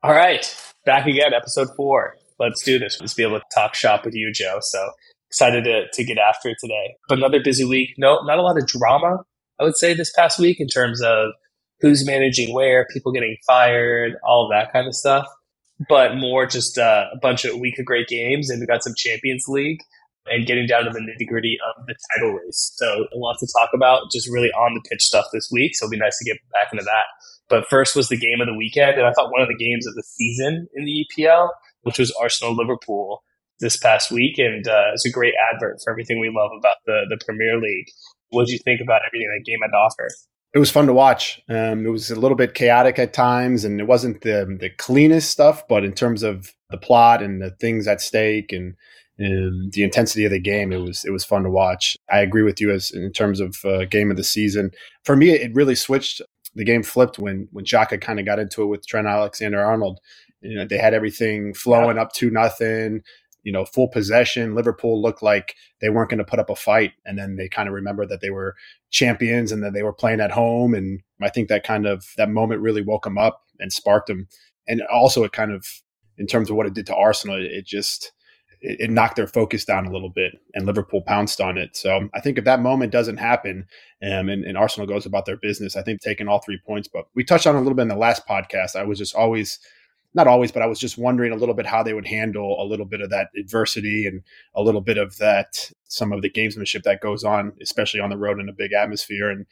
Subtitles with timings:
[0.00, 2.14] All right, back again, episode four.
[2.38, 2.98] Let's do this.
[3.00, 4.58] Let's be able to talk shop with you, Joe.
[4.60, 4.92] So
[5.28, 6.94] excited to, to get after it today.
[7.08, 7.94] But another busy week.
[7.98, 9.24] No, not a lot of drama,
[9.58, 11.30] I would say, this past week in terms of
[11.80, 15.26] who's managing where, people getting fired, all that kind of stuff.
[15.88, 18.94] But more just uh, a bunch of week of great games, and we got some
[18.96, 19.80] Champions League
[20.26, 22.72] and getting down to the nitty gritty of the title race.
[22.76, 25.74] So a lot to talk about, just really on the pitch stuff this week.
[25.74, 27.06] So it'll be nice to get back into that.
[27.48, 29.86] But first was the game of the weekend, and I thought one of the games
[29.86, 31.48] of the season in the EPL,
[31.82, 33.22] which was Arsenal Liverpool
[33.60, 37.06] this past week, and uh, it's a great advert for everything we love about the
[37.08, 37.86] the Premier League.
[38.30, 40.08] What did you think about everything that game had to offer?
[40.54, 41.40] It was fun to watch.
[41.48, 45.30] Um, it was a little bit chaotic at times, and it wasn't the the cleanest
[45.30, 45.66] stuff.
[45.68, 48.74] But in terms of the plot and the things at stake and
[49.18, 51.96] and the intensity of the game, it was it was fun to watch.
[52.10, 54.70] I agree with you as in terms of uh, game of the season.
[55.04, 56.22] For me, it really switched
[56.54, 60.00] the game flipped when when Xhaka kind of got into it with Trent Alexander Arnold.
[60.40, 62.02] You know, they had everything flowing yeah.
[62.02, 63.02] up to nothing.
[63.44, 64.54] You know, full possession.
[64.54, 67.68] Liverpool looked like they weren't going to put up a fight, and then they kind
[67.68, 68.56] of remembered that they were
[68.90, 70.74] champions and that they were playing at home.
[70.74, 74.28] And I think that kind of that moment really woke them up and sparked them.
[74.66, 75.66] And also, it kind of,
[76.18, 78.12] in terms of what it did to Arsenal, it just
[78.60, 81.76] it, it, knocked their focus down a little bit, and Liverpool pounced on it.
[81.76, 83.66] So I think if that moment doesn't happen,
[84.02, 86.88] um, and, and, Arsenal goes about their business, I think taking all three points.
[86.88, 88.76] But we touched on a little bit in the last podcast.
[88.76, 89.58] I was just always,
[90.14, 92.66] not always, but I was just wondering a little bit how they would handle a
[92.66, 94.22] little bit of that adversity and
[94.54, 98.18] a little bit of that some of the gamesmanship that goes on, especially on the
[98.18, 99.30] road in a big atmosphere.
[99.30, 99.46] And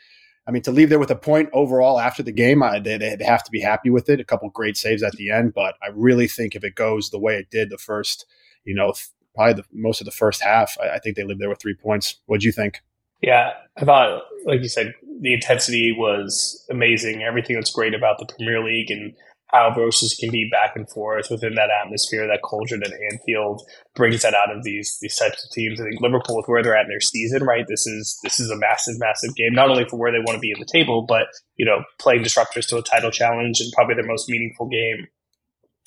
[0.47, 3.25] I mean, to leave there with a point overall after the game, I, they, they
[3.25, 4.21] have to be happy with it.
[4.21, 7.19] A couple great saves at the end, but I really think if it goes the
[7.19, 8.27] way it did the first
[8.67, 8.93] you know,
[9.35, 10.77] probably the, most of the first half.
[10.83, 12.17] I, I think they lived there with three points.
[12.27, 12.83] What do you think?
[13.23, 17.23] Yeah, I thought, like you said, the intensity was amazing.
[17.23, 19.15] Everything that's great about the Premier League and
[19.49, 23.63] how versus can be back and forth within that atmosphere, that culture that Anfield
[23.95, 25.81] brings that out of these these types of teams.
[25.81, 27.65] I think Liverpool, with where they're at in their season, right?
[27.67, 30.41] This is this is a massive, massive game, not only for where they want to
[30.41, 33.95] be in the table, but you know, playing disruptors to a title challenge and probably
[33.95, 35.07] their most meaningful game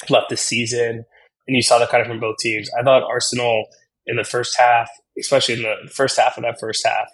[0.10, 1.06] left this season
[1.50, 2.70] and you saw that kind of from both teams.
[2.80, 3.66] I thought Arsenal
[4.06, 4.88] in the first half,
[5.20, 7.08] especially in the first half of that first half,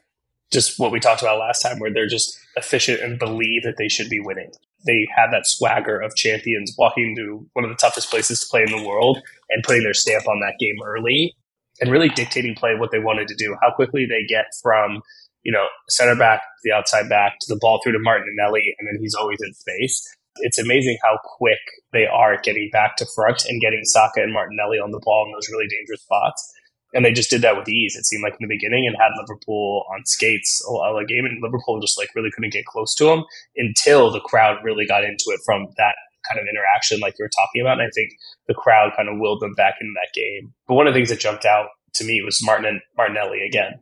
[0.52, 3.88] just what we talked about last time, where they're just efficient and believe that they
[3.88, 4.52] should be winning.
[4.86, 8.64] They have that swagger of champions walking to one of the toughest places to play
[8.64, 9.20] in the world
[9.50, 11.34] and putting their stamp on that game early
[11.80, 15.02] and really dictating play what they wanted to do, how quickly they get from,
[15.44, 18.88] you know, center back to the outside back to the ball through to Martinelli, and
[18.88, 20.06] then he's always in space
[20.38, 21.60] it's amazing how quick
[21.94, 25.34] they are getting back to front and getting Saka and Martinelli on the ball in
[25.34, 26.54] those really dangerous spots.
[26.94, 27.96] And they just did that with ease.
[27.96, 31.14] It seemed like in the beginning and had Liverpool on skates a lot of the
[31.14, 33.24] game, and Liverpool just like really couldn't get close to them
[33.58, 35.96] until the crowd really got into it from that
[36.30, 37.80] kind of interaction, like you were talking about.
[37.80, 38.12] And I think
[38.48, 40.54] the crowd kind of willed them back into that game.
[40.68, 43.74] But one of the things that jumped out to me was Martin and Martinelli again.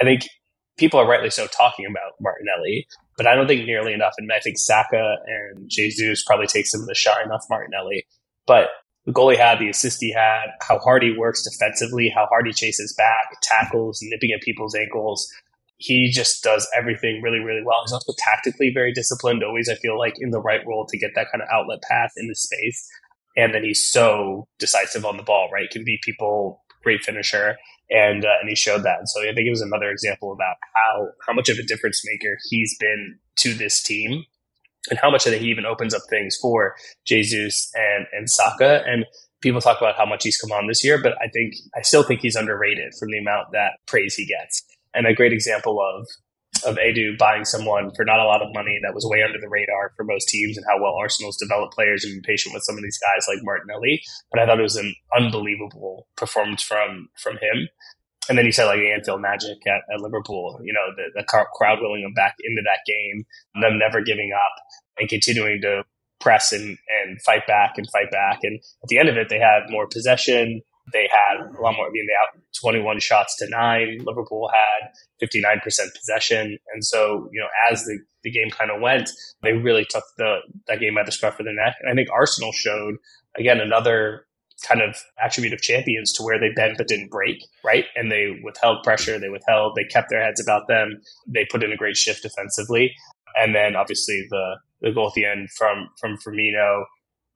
[0.00, 0.26] I think
[0.76, 4.14] people are rightly so talking about Martinelli, but I don't think nearly enough.
[4.18, 8.06] And I think Saka and Jesus probably take some of the shine off Martinelli.
[8.46, 8.68] But
[9.06, 12.46] the goal he had, the assist he had, how hard he works defensively, how hard
[12.46, 15.30] he chases back, tackles, nipping at people's ankles.
[15.78, 17.82] He just does everything really, really well.
[17.84, 21.10] He's also tactically very disciplined, always, I feel like, in the right role to get
[21.14, 22.88] that kind of outlet pass in the space.
[23.36, 25.70] And then he's so decisive on the ball, right?
[25.70, 27.56] Can beat people, great finisher
[27.90, 28.98] and uh, and he showed that.
[28.98, 32.02] And so I think it was another example about how how much of a difference
[32.04, 34.24] maker he's been to this team,
[34.90, 36.74] and how much think he even opens up things for
[37.06, 38.82] Jesus and and Saka.
[38.86, 39.04] And
[39.40, 42.02] people talk about how much he's come on this year, but I think I still
[42.02, 44.64] think he's underrated from the amount that praise he gets.
[44.94, 46.06] And a great example of
[46.64, 49.48] of Edu buying someone for not a lot of money that was way under the
[49.48, 52.76] radar for most teams and how well Arsenal's developed players and been patient with some
[52.76, 54.02] of these guys like Martinelli.
[54.30, 57.68] But I thought it was an unbelievable performance from from him.
[58.28, 61.24] And then you said like the Anfield magic at, at Liverpool, you know, the, the
[61.24, 63.24] crowd willing them back into that game,
[63.62, 64.62] them never giving up
[64.98, 65.84] and continuing to
[66.20, 68.40] press and, and fight back and fight back.
[68.42, 70.62] And at the end of it, they had more possession.
[70.92, 71.86] They had a lot more.
[71.86, 73.98] I mean, they out 21 shots to nine.
[74.04, 74.90] Liverpool had
[75.22, 75.60] 59%
[75.94, 76.58] possession.
[76.72, 79.10] And so, you know, as the, the game kind of went,
[79.42, 80.38] they really took the
[80.68, 81.74] that game by the scruff of the neck.
[81.80, 82.96] And I think Arsenal showed,
[83.36, 84.26] again, another
[84.62, 87.84] kind of attribute of champions to where they bend but didn't break, right?
[87.94, 91.72] And they withheld pressure, they withheld, they kept their heads about them, they put in
[91.72, 92.94] a great shift defensively.
[93.36, 96.84] And then obviously the the goal at the end from from Firmino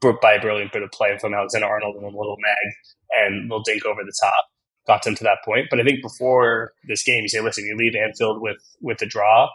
[0.01, 2.75] by a brilliant bit of play from Alexander Arnold and little Meg
[3.19, 4.45] and little dink over the top
[4.87, 5.67] got them to that point.
[5.71, 9.07] But I think before this game, you say, listen, you leave Anfield with with the
[9.07, 9.49] draw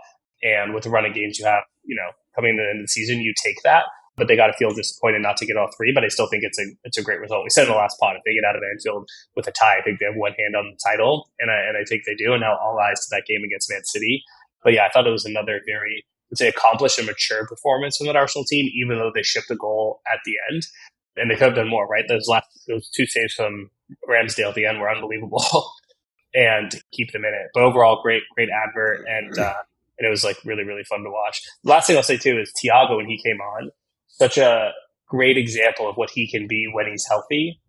[0.44, 2.90] and with the running games you have, you know, coming into the end of the
[2.90, 3.86] season, you take that.
[4.18, 5.92] but they got to feel disappointed not to get all three.
[5.94, 7.44] But I still think it's a it's a great result.
[7.44, 9.78] We said in the last pod, if they get out of Anfield with a tie,
[9.80, 12.16] I think they have one hand on the title, and I and I think they
[12.16, 12.34] do.
[12.34, 14.24] And now all eyes to that game against Man City.
[14.64, 18.08] But yeah, I thought it was another very let's say accomplished and mature performance from
[18.08, 20.64] that Arsenal team, even though they shipped a goal at the end.
[21.18, 22.04] And they could have done more, right?
[22.10, 23.70] Those last those two saves from
[24.10, 25.44] Ramsdale at the end were unbelievable.
[26.36, 27.50] and keep them in it.
[27.54, 29.54] But overall, great, great advert, and uh,
[29.98, 31.42] and it was like really, really fun to watch.
[31.64, 33.72] Last thing I'll say too is Thiago when he came on,
[34.08, 34.72] such a
[35.08, 37.62] great example of what he can be when he's healthy,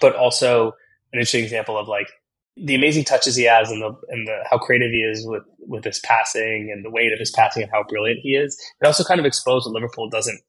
[0.00, 0.72] but also
[1.12, 2.08] an interesting example of like
[2.56, 5.84] the amazing touches he has and the and the how creative he is with with
[5.84, 8.56] his passing and the weight of his passing and how brilliant he is.
[8.80, 10.40] It also kind of exposed what Liverpool doesn't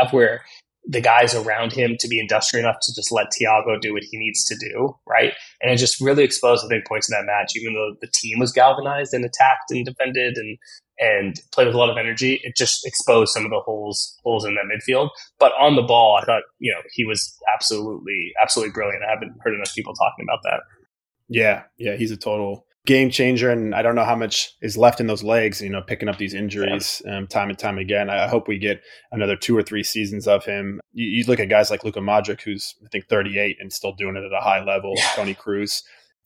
[0.00, 0.42] have, where
[0.86, 4.18] the guys around him to be industrious enough to just let Thiago do what he
[4.18, 5.32] needs to do, right?
[5.62, 7.52] And it just really exposed the big points in that match.
[7.56, 10.58] Even though the team was galvanized and attacked and defended and
[11.00, 14.44] and played with a lot of energy, it just exposed some of the holes holes
[14.44, 15.08] in that midfield.
[15.38, 19.04] But on the ball, I thought you know he was absolutely absolutely brilliant.
[19.04, 20.60] I haven't heard enough people talking about that.
[21.28, 25.00] Yeah, yeah, he's a total game changer, and I don't know how much is left
[25.00, 25.60] in those legs.
[25.60, 28.10] You know, picking up these injuries um, time and time again.
[28.10, 28.82] I hope we get
[29.12, 30.80] another two or three seasons of him.
[30.92, 34.16] You, you, look at guys like Luka Modric, who's I think 38 and still doing
[34.16, 34.94] it at a high level.
[34.96, 35.08] Yeah.
[35.14, 35.82] Toni Kroos.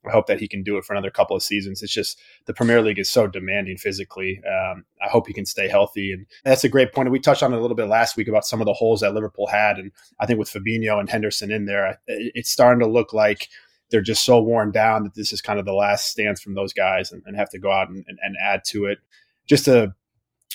[0.06, 1.82] I hope that he can do it for another couple of seasons.
[1.82, 4.40] It's just the Premier League is so demanding physically.
[4.46, 7.10] Um, I hope he can stay healthy, and that's a great point.
[7.10, 9.12] We touched on it a little bit last week about some of the holes that
[9.12, 9.90] Liverpool had, and
[10.20, 13.48] I think with Fabinho and Henderson in there, it's starting to look like
[13.90, 16.72] they're just so worn down that this is kind of the last stance from those
[16.72, 18.98] guys and, and have to go out and, and, and add to it.
[19.46, 19.94] Just to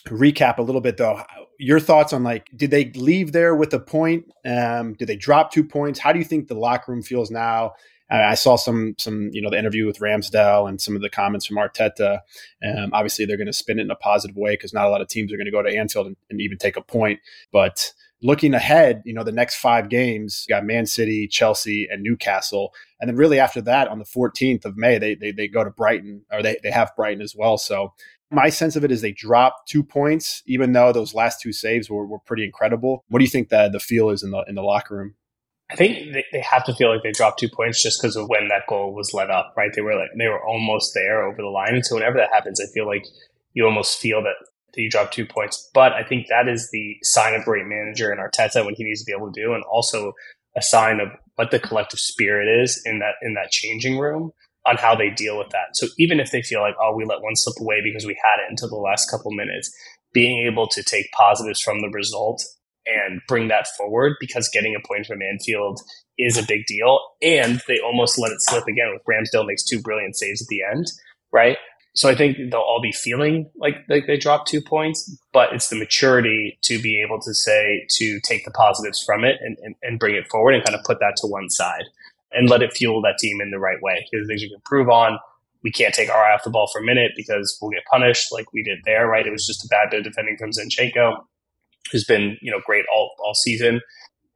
[0.07, 1.21] recap a little bit though,
[1.57, 4.25] your thoughts on like, did they leave there with a point?
[4.45, 5.99] Um, did they drop two points?
[5.99, 7.73] How do you think the locker room feels now?
[8.13, 11.45] I saw some some you know the interview with Ramsdale and some of the comments
[11.45, 12.19] from Arteta.
[12.63, 15.01] Um, obviously, they're going to spin it in a positive way because not a lot
[15.01, 17.21] of teams are going to go to Anfield and, and, even take a point.
[17.51, 17.91] But
[18.23, 22.73] looking ahead, you know, the next five games, got Man City, Chelsea, and Newcastle.
[22.99, 25.69] And then really after that, on the 14th of May, they, they, they go to
[25.69, 27.57] Brighton, or they, they have Brighton as well.
[27.57, 27.93] So
[28.31, 31.89] my sense of it is they dropped two points, even though those last two saves
[31.89, 33.03] were, were pretty incredible.
[33.09, 35.15] What do you think that the feel is in the in the locker room?
[35.71, 38.27] I think they, they have to feel like they dropped two points just because of
[38.27, 39.71] when that goal was let up, right?
[39.73, 41.81] They were like they were almost there over the line.
[41.83, 43.05] So whenever that happens, I feel like
[43.53, 44.35] you almost feel that
[44.73, 45.69] that you drop two points.
[45.73, 48.83] But I think that is the sign of a great manager and Arteta when he
[48.83, 50.13] needs to be able to do, and also
[50.55, 54.31] a sign of what the collective spirit is in that in that changing room
[54.65, 55.75] on how they deal with that.
[55.75, 58.41] So even if they feel like, oh, we let one slip away because we had
[58.41, 59.69] it until the last couple minutes,
[60.13, 62.41] being able to take positives from the result
[62.85, 65.79] and bring that forward because getting a point from Anfield
[66.17, 66.99] is a big deal.
[67.21, 70.61] And they almost let it slip again with Ramsdale makes two brilliant saves at the
[70.63, 70.85] end,
[71.31, 71.57] right?
[71.95, 75.69] So I think they'll all be feeling like, like they dropped two points, but it's
[75.69, 79.75] the maturity to be able to say, to take the positives from it and, and,
[79.83, 81.83] and bring it forward and kind of put that to one side
[82.31, 84.07] and let it fuel that team in the right way.
[84.11, 85.19] Because things you can improve on.
[85.63, 88.33] We can't take our eye off the ball for a minute because we'll get punished
[88.33, 89.25] like we did there, right?
[89.25, 91.23] It was just a bad bit of defending from Zinchenko,
[91.91, 93.81] who's been, you know, great all, all season.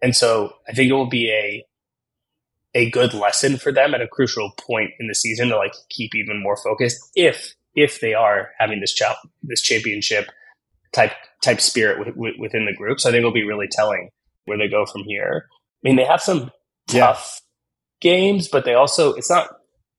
[0.01, 1.65] And so I think it will be a
[2.77, 6.13] a good lesson for them at a crucial point in the season to like keep
[6.13, 10.29] even more focused if if they are having this cha- this championship
[10.93, 12.99] type type spirit w- w- within the group.
[12.99, 14.11] So I think it'll be really telling
[14.45, 15.47] where they go from here.
[15.49, 16.51] I mean, they have some
[16.87, 17.41] tough
[18.01, 18.11] yeah.
[18.11, 19.49] games, but they also it's not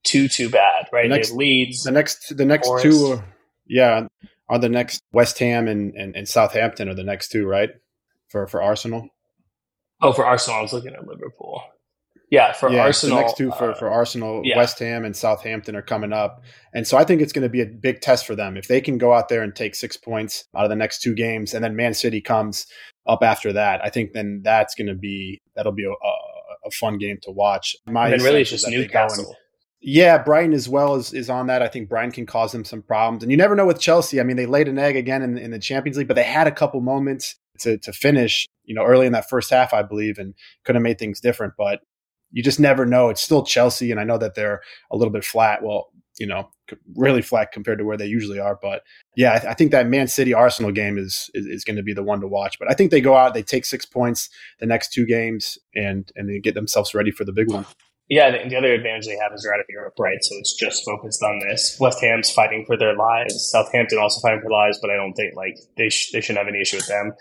[0.03, 1.09] too too bad, right?
[1.09, 2.83] The next, Leeds, the next the next Forest.
[2.83, 3.25] two, are,
[3.67, 4.07] yeah,
[4.47, 7.71] are the next West Ham and, and, and Southampton are the next two, right?
[8.29, 9.09] For for Arsenal.
[10.01, 11.61] Oh, for Arsenal, I was looking at Liverpool.
[12.29, 13.17] Yeah, for yeah, Arsenal.
[13.17, 14.57] The next two for, uh, for Arsenal, yeah.
[14.57, 16.43] West Ham and Southampton are coming up.
[16.73, 18.55] And so I think it's going to be a big test for them.
[18.55, 21.15] If they can go out there and take six points out of the next two
[21.15, 22.67] games, and then Man City comes
[23.07, 25.91] up after that, I think then that's going to be, that'll be a,
[26.67, 27.75] a, fun game to watch.
[27.87, 29.35] My and really it's just Newcastle.
[29.81, 31.63] Yeah, Brighton as well is, is on that.
[31.63, 33.23] I think Brighton can cause them some problems.
[33.23, 34.19] And you never know with Chelsea.
[34.19, 36.45] I mean, they laid an egg again in, in the Champions League, but they had
[36.45, 40.19] a couple moments to, to finish, you know, early in that first half, I believe,
[40.19, 41.53] and could have made things different.
[41.57, 41.79] But
[42.31, 43.09] you just never know.
[43.09, 45.63] It's still Chelsea, and I know that they're a little bit flat.
[45.63, 46.49] Well, you know,
[46.95, 48.59] really flat compared to where they usually are.
[48.61, 48.83] But
[49.15, 51.83] yeah, I, th- I think that Man City Arsenal game is, is, is going to
[51.83, 52.59] be the one to watch.
[52.59, 56.11] But I think they go out, they take six points the next two games, and
[56.15, 57.65] and they get themselves ready for the big one.
[58.09, 60.17] Yeah, the, the other advantage they have is they're out of Europe, right?
[60.21, 61.77] So it's just focused on this.
[61.79, 63.51] West Ham's fighting for their lives.
[63.51, 66.47] Southampton also fighting for lives, but I don't think like they sh- they shouldn't have
[66.47, 67.13] any issue with them.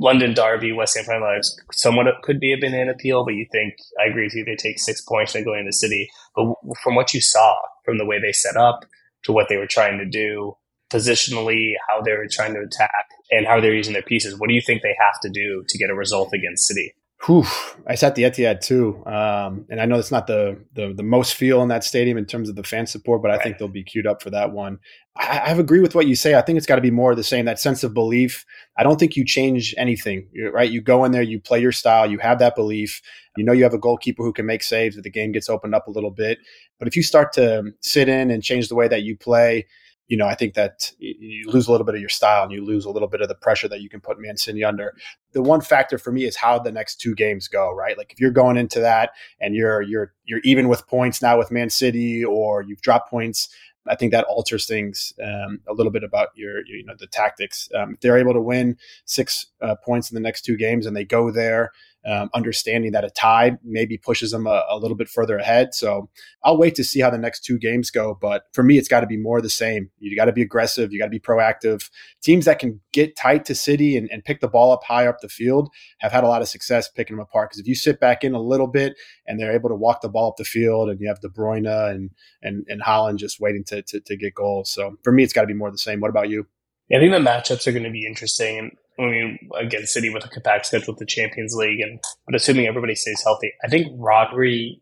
[0.00, 3.74] London Derby, West Ham Final Lives, somewhat could be a banana peel, but you think,
[4.02, 6.08] I agree with you, they take six points and go into city.
[6.34, 8.80] But from what you saw, from the way they set up
[9.24, 10.56] to what they were trying to do,
[10.90, 14.38] positionally, how they were trying to attack, and how they're using their pieces.
[14.38, 16.94] What do you think they have to do to get a result against City?
[17.26, 17.44] Whew,
[17.86, 21.34] I sat the Etihad too, um, and I know it's not the, the, the most
[21.34, 23.84] feel in that stadium in terms of the fan support, but I think they'll be
[23.84, 24.78] queued up for that one.
[25.16, 26.34] I, I agree with what you say.
[26.34, 27.44] I think it's got to be more of the same.
[27.44, 28.46] That sense of belief.
[28.78, 30.70] I don't think you change anything, right?
[30.70, 33.02] You go in there, you play your style, you have that belief.
[33.36, 35.74] You know you have a goalkeeper who can make saves if the game gets opened
[35.74, 36.38] up a little bit.
[36.78, 39.66] But if you start to sit in and change the way that you play,
[40.10, 42.64] you know, I think that you lose a little bit of your style and you
[42.64, 44.96] lose a little bit of the pressure that you can put Man City under.
[45.32, 47.96] The one factor for me is how the next two games go, right?
[47.96, 51.52] Like if you're going into that and you're you're you're even with points now with
[51.52, 53.50] Man City or you've dropped points,
[53.86, 57.68] I think that alters things um, a little bit about your, you know, the tactics.
[57.72, 60.96] Um, if they're able to win six uh, points in the next two games and
[60.96, 61.70] they go there
[62.06, 65.74] um, understanding that a tie maybe pushes them a, a, little bit further ahead.
[65.74, 66.08] So
[66.42, 68.16] I'll wait to see how the next two games go.
[68.18, 69.90] But for me, it's got to be more the same.
[69.98, 70.92] You got to be aggressive.
[70.92, 71.90] You got to be proactive.
[72.22, 75.20] Teams that can get tight to City and, and, pick the ball up high up
[75.20, 77.50] the field have had a lot of success picking them apart.
[77.50, 78.94] Because if you sit back in a little bit
[79.26, 81.66] and they're able to walk the ball up the field, and you have De Bruyne
[81.90, 82.10] and
[82.42, 84.70] and and Haaland just waiting to to, to get goals.
[84.70, 86.00] So for me, it's got to be more the same.
[86.00, 86.46] What about you?
[86.88, 88.58] Yeah, I think the matchups are going to be interesting.
[88.58, 92.34] And I mean, again, City with a compact schedule with the Champions League, and but
[92.34, 94.80] assuming everybody stays healthy, I think Rodri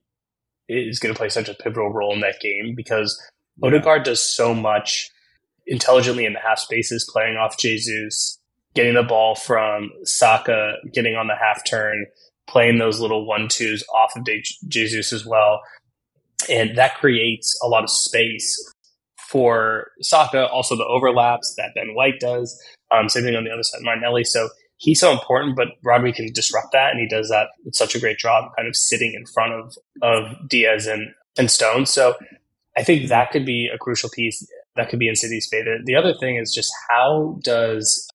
[0.68, 3.20] is going to play such a pivotal role in that game because
[3.56, 3.68] yeah.
[3.68, 5.10] Odegaard does so much
[5.66, 8.38] intelligently in the half spaces, playing off Jesus,
[8.74, 12.06] getting the ball from Saka, getting on the half turn,
[12.48, 15.60] playing those little one twos off of De- Jesus as well,
[16.48, 18.56] and that creates a lot of space
[19.28, 20.46] for Saka.
[20.48, 22.58] Also, the overlaps that Ben White does.
[22.90, 24.24] Um, same thing on the other side, Martinelli.
[24.24, 27.94] So he's so important, but Rodri can disrupt that, and he does that with such
[27.94, 31.90] a great job, kind of sitting in front of of Dias and and Stones.
[31.90, 32.14] So
[32.76, 34.46] I think that could be a crucial piece.
[34.76, 35.76] That could be in City's favor.
[35.84, 38.08] The other thing is just how does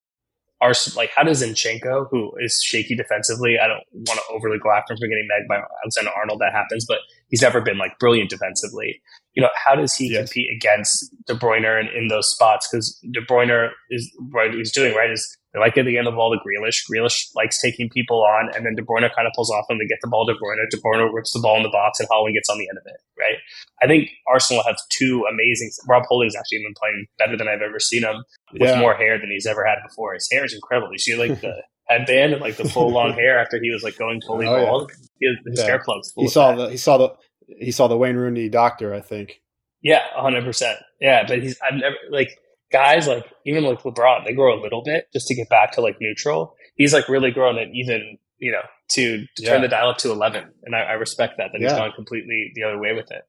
[0.63, 4.71] our like how does Zinchenko, who is shaky defensively, I don't want to overly go
[4.71, 6.39] after him for getting megged by Alexander Arnold.
[6.39, 9.01] That happens, but he's never been like brilliant defensively.
[9.33, 10.29] You know, how does he yes.
[10.29, 12.69] compete against De Bruyne in, in those spots?
[12.71, 16.15] Because De Bruyne is what he's doing right is they like getting the end of
[16.15, 16.79] ball to Grealish.
[16.89, 19.85] Grealish likes taking people on, and then De Bruyne kind of pulls off them They
[19.85, 20.63] get the ball to De Bruyne.
[20.71, 22.87] De Bruyne rips the ball in the box, and Haaland gets on the end of
[22.87, 23.02] it.
[23.23, 23.39] Right?
[23.81, 25.71] I think Arsenal have two amazing.
[25.87, 28.79] Rob Holding's actually been playing better than I've ever seen him with yeah.
[28.79, 30.13] more hair than he's ever had before.
[30.13, 30.91] His hair is incredible.
[30.91, 33.97] You see, like the headband and like the full long hair after he was like
[33.97, 34.91] going fully oh, bald.
[35.19, 35.31] Yeah.
[35.45, 35.65] His yeah.
[35.65, 36.11] hair plugs.
[36.15, 37.15] he saw the he saw the
[37.59, 38.93] he saw the Wayne Rooney doctor.
[38.93, 39.41] I think.
[39.81, 40.79] Yeah, hundred percent.
[40.99, 42.39] Yeah, but he's I've never like
[42.73, 45.81] guys like even like LeBron, they grow a little bit just to get back to
[45.81, 46.55] like neutral.
[46.75, 49.49] He's like really grown it even, you know, to, to yeah.
[49.49, 50.43] turn the dial up to 11.
[50.63, 51.69] And I, I respect that, that yeah.
[51.69, 53.23] he's gone completely the other way with it.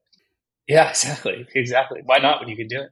[0.67, 1.47] Yeah, exactly.
[1.55, 2.01] Exactly.
[2.03, 2.89] Why not when you can do it?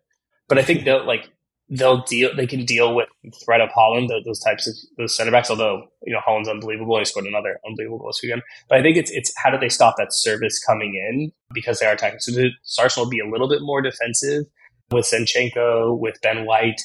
[0.48, 1.30] But I think they'll like,
[1.70, 5.32] they'll deal, they can deal with the threat of Haaland, those types of those center
[5.32, 6.98] backs, although, you know, Haaland's unbelievable.
[6.98, 8.42] He scored another unbelievable goal this weekend.
[8.70, 11.86] But I think it's, it's how do they stop that service coming in because they
[11.86, 12.20] are attacking.
[12.20, 12.32] So
[12.80, 14.46] Arsenal will be a little bit more defensive
[14.92, 16.82] with Zinchenko, with Ben White,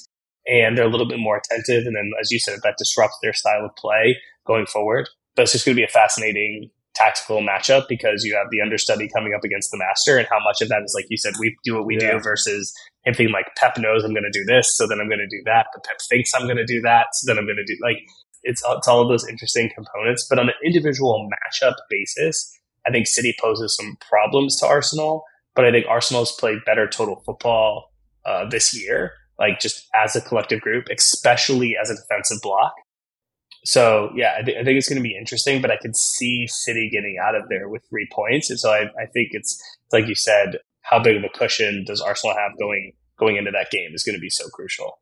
[0.48, 1.86] and they're a little bit more attentive.
[1.86, 4.16] And then, as you said, that disrupts their style of play
[4.46, 5.08] going forward.
[5.38, 9.08] But it's just going to be a fascinating tactical matchup because you have the understudy
[9.14, 11.56] coming up against the master, and how much of that is like you said, we
[11.62, 12.14] do what we yeah.
[12.14, 15.06] do versus him thinking like Pep knows I'm going to do this, so then I'm
[15.06, 15.66] going to do that.
[15.72, 17.98] But Pep thinks I'm going to do that, so then I'm going to do like
[18.42, 20.26] it's it's all of those interesting components.
[20.28, 22.52] But on an individual matchup basis,
[22.84, 25.22] I think City poses some problems to Arsenal.
[25.54, 27.92] But I think Arsenal's played better total football
[28.24, 32.74] uh, this year, like just as a collective group, especially as a defensive block.
[33.64, 36.46] So yeah, I, th- I think it's going to be interesting, but I can see
[36.46, 38.50] City getting out of there with three points.
[38.50, 39.60] And so I, I think it's
[39.92, 43.70] like you said, how big of a cushion does Arsenal have going going into that
[43.70, 45.00] game is going to be so crucial.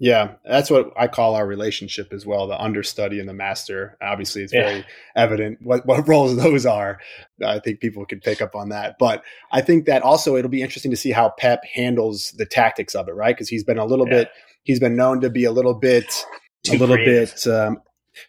[0.00, 3.96] Yeah, that's what I call our relationship as well the understudy and the master.
[4.00, 4.62] Obviously, it's yeah.
[4.62, 7.00] very evident what, what roles those are.
[7.44, 8.96] I think people can pick up on that.
[8.98, 12.94] But I think that also it'll be interesting to see how Pep handles the tactics
[12.94, 13.34] of it, right?
[13.34, 14.14] Because he's been a little yeah.
[14.14, 14.30] bit,
[14.62, 16.24] he's been known to be a little bit,
[16.64, 17.34] too a little creative.
[17.34, 17.46] bit.
[17.46, 17.78] Um,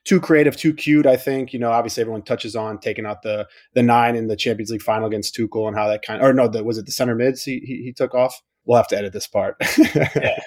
[0.04, 1.06] too creative, too cute.
[1.06, 1.72] I think you know.
[1.72, 5.36] Obviously, everyone touches on taking out the the nine in the Champions League final against
[5.36, 6.22] Tuchel and how that kind.
[6.22, 8.40] Of, or no, the, was it the center mids he, he, he took off?
[8.66, 9.56] We'll have to edit this part.
[9.78, 10.38] yeah.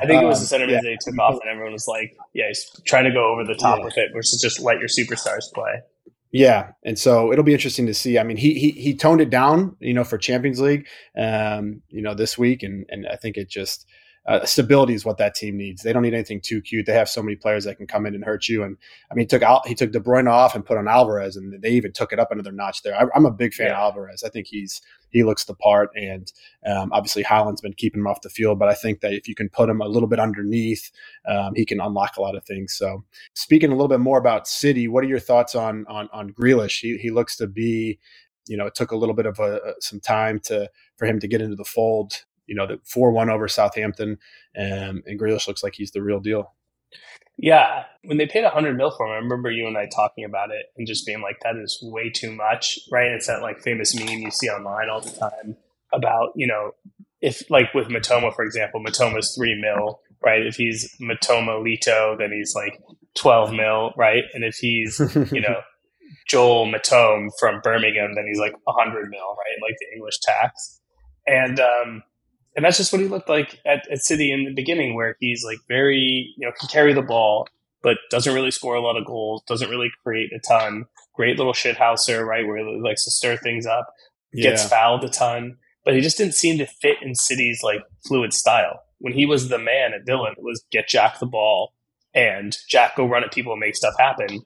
[0.00, 0.80] I think it was the center um, yeah.
[0.82, 3.54] that he took off, and everyone was like, "Yeah, he's trying to go over the
[3.54, 3.84] top yeah.
[3.84, 5.82] with it, versus just let your superstars play."
[6.30, 8.18] Yeah, and so it'll be interesting to see.
[8.18, 10.86] I mean, he he he toned it down, you know, for Champions League,
[11.18, 13.86] um, you know, this week, and and I think it just
[14.26, 15.82] uh, stability is what that team needs.
[15.82, 16.84] They don't need anything too cute.
[16.86, 18.62] They have so many players that can come in and hurt you.
[18.62, 18.76] And
[19.10, 21.62] I mean, he took Al- he took De Bruyne off and put on Alvarez, and
[21.62, 22.94] they even took it up another notch there.
[22.94, 23.72] I, am a big fan yeah.
[23.74, 24.22] of Alvarez.
[24.22, 26.30] I think he's he looks the part, and
[26.66, 28.58] um, obviously Haaland's been keeping him off the field.
[28.58, 30.90] But I think that if you can put him a little bit underneath,
[31.26, 32.74] um, he can unlock a lot of things.
[32.76, 36.30] So, speaking a little bit more about City, what are your thoughts on on on
[36.30, 36.80] Grealish?
[36.80, 37.98] He he looks to be
[38.48, 41.28] you know, it took a little bit of a, some time to for him to
[41.28, 44.18] get into the fold you know, the four one over Southampton,
[44.58, 46.54] um, and Grealish looks like he's the real deal.
[47.36, 50.24] Yeah, when they paid a hundred mil for him, I remember you and I talking
[50.24, 53.12] about it and just being like, "That is way too much." Right?
[53.12, 55.56] It's that like famous meme you see online all the time
[55.92, 56.72] about you know,
[57.20, 60.44] if like with Mitoma, for example, Mitoma's three mil, right?
[60.44, 62.80] If he's Matoma Lito, then he's like
[63.14, 64.24] twelve mil, right?
[64.34, 64.98] And if he's
[65.30, 65.60] you know
[66.28, 69.62] Joel Matome from Birmingham, then he's like hundred mil, right?
[69.62, 70.80] Like the English tax.
[71.26, 72.02] And um,
[72.58, 75.44] and that's just what he looked like at, at City in the beginning, where he's
[75.44, 77.46] like very, you know, can carry the ball,
[77.84, 80.86] but doesn't really score a lot of goals, doesn't really create a ton.
[81.14, 83.86] Great little shithouser, right, where he likes to stir things up,
[84.34, 88.32] gets fouled a ton, but he just didn't seem to fit in City's like fluid
[88.32, 88.80] style.
[88.98, 91.74] When he was the man at Villa, it was get Jack the ball
[92.12, 94.40] and Jack go run at people and make stuff happen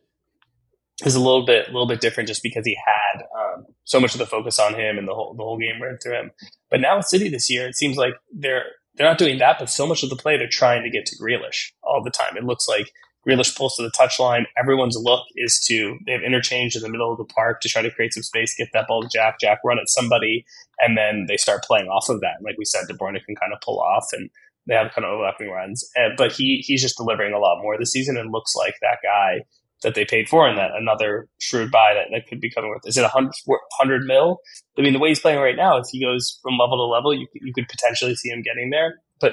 [1.05, 4.15] is a little bit a little bit different just because he had um, so much
[4.15, 6.31] of the focus on him and the whole the whole game ran through him.
[6.71, 9.71] But now with City this year, it seems like they're they're not doing that, but
[9.71, 12.37] so much of the play they're trying to get to Grealish all the time.
[12.37, 12.93] It looks like
[13.27, 14.45] Grealish pulls to the touchline.
[14.59, 17.83] Everyone's look is to they have interchange in the middle of the park to try
[17.83, 20.45] to create some space, get that ball to Jack, Jack run at somebody,
[20.81, 22.43] and then they start playing off of that.
[22.43, 24.29] Like we said, De Bruyne can kind of pull off and
[24.67, 25.89] they have kind of overlapping runs.
[26.17, 29.43] But he he's just delivering a lot more this season and looks like that guy
[29.83, 32.87] that they paid for and that another shrewd buy that, that could be coming with.
[32.87, 33.33] Is it a hundred,
[33.73, 34.39] hundred mil?
[34.79, 37.15] I mean, the way he's playing right now, if he goes from level to level,
[37.15, 38.95] you, you could potentially see him getting there.
[39.21, 39.33] But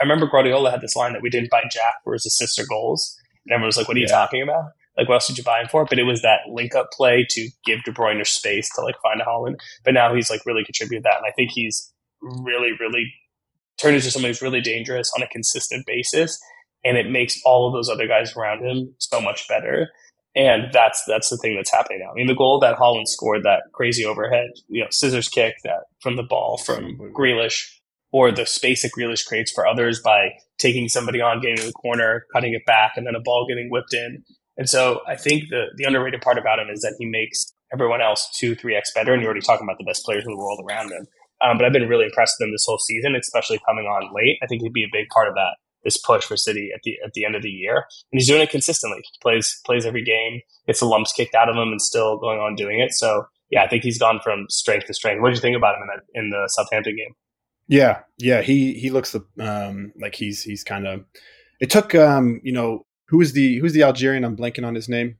[0.00, 2.66] I remember Guardiola had this line that we didn't buy Jack for his assists or
[2.66, 3.16] goals.
[3.46, 4.64] And everyone was like, what are you talking about?
[4.96, 5.84] Like, what else did you buy him for?
[5.84, 9.20] But it was that link up play to give De Bruyne space to like find
[9.20, 9.56] a Haaland.
[9.84, 11.18] But now he's like really contributed that.
[11.18, 13.12] And I think he's really, really
[13.80, 16.38] turned into somebody who's really dangerous on a consistent basis
[16.84, 19.88] and it makes all of those other guys around him so much better.
[20.34, 22.12] And that's that's the thing that's happening now.
[22.12, 25.84] I mean, the goal that Haaland scored, that crazy overhead, you know, scissors kick that
[26.00, 27.66] from the ball from Grealish,
[28.12, 31.72] or the space that Grealish creates for others by taking somebody on, getting in the
[31.72, 34.22] corner, cutting it back, and then a ball getting whipped in.
[34.56, 38.00] And so I think the the underrated part about him is that he makes everyone
[38.00, 39.12] else two, three x better.
[39.12, 41.08] And you're already talking about the best players in the world around him.
[41.42, 44.38] Um, but I've been really impressed with him this whole season, especially coming on late.
[44.42, 46.96] I think he'd be a big part of that this push for City at the
[47.04, 48.98] at the end of the year, and he's doing it consistently.
[48.98, 52.38] He plays plays every game, gets the lumps kicked out of him, and still going
[52.38, 52.92] on doing it.
[52.92, 55.20] So yeah, I think he's gone from strength to strength.
[55.20, 57.14] What did you think about him in, that, in the Southampton game?
[57.68, 61.04] Yeah, yeah, he he looks the, um, like he's he's kind of.
[61.60, 64.24] It took um, you know who is the who's the Algerian?
[64.24, 65.16] I'm blanking on his name.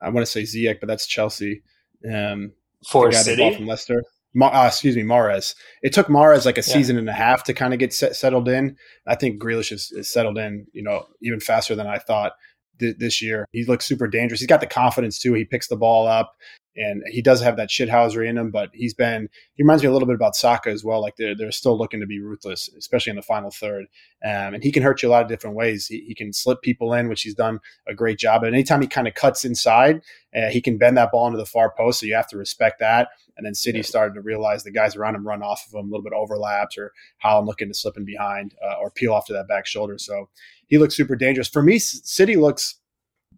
[0.00, 1.62] I want to say Ziyech, but that's Chelsea.
[2.10, 2.52] Um,
[2.88, 4.02] for City from Leicester
[4.42, 5.54] uh, excuse me, Mahrez.
[5.82, 6.74] It took Mahrez like a yeah.
[6.74, 8.76] season and a half to kind of get set, settled in.
[9.06, 12.32] I think Grealish is, is, settled in, you know, even faster than I thought
[12.78, 13.46] th- this year.
[13.52, 14.40] He looks super dangerous.
[14.40, 15.32] He's got the confidence too.
[15.34, 16.34] He picks the ball up
[16.76, 19.92] and he does have that shithousery in him, but he's been, he reminds me a
[19.92, 21.00] little bit about Saka as well.
[21.00, 23.86] Like they're, they're still looking to be ruthless, especially in the final third.
[24.24, 25.86] Um, and he can hurt you a lot of different ways.
[25.86, 28.42] He, he, can slip people in, which he's done a great job.
[28.44, 30.02] And anytime he kind of cuts inside,
[30.36, 32.00] uh, he can bend that ball into the far post.
[32.00, 33.08] So you have to respect that.
[33.36, 35.90] And then City started to realize the guys around him run off of him, a
[35.90, 39.34] little bit overlaps, or Haaland looking to slip in behind uh, or peel off to
[39.34, 39.98] that back shoulder.
[39.98, 40.28] So
[40.66, 41.48] he looks super dangerous.
[41.48, 42.76] For me, City looks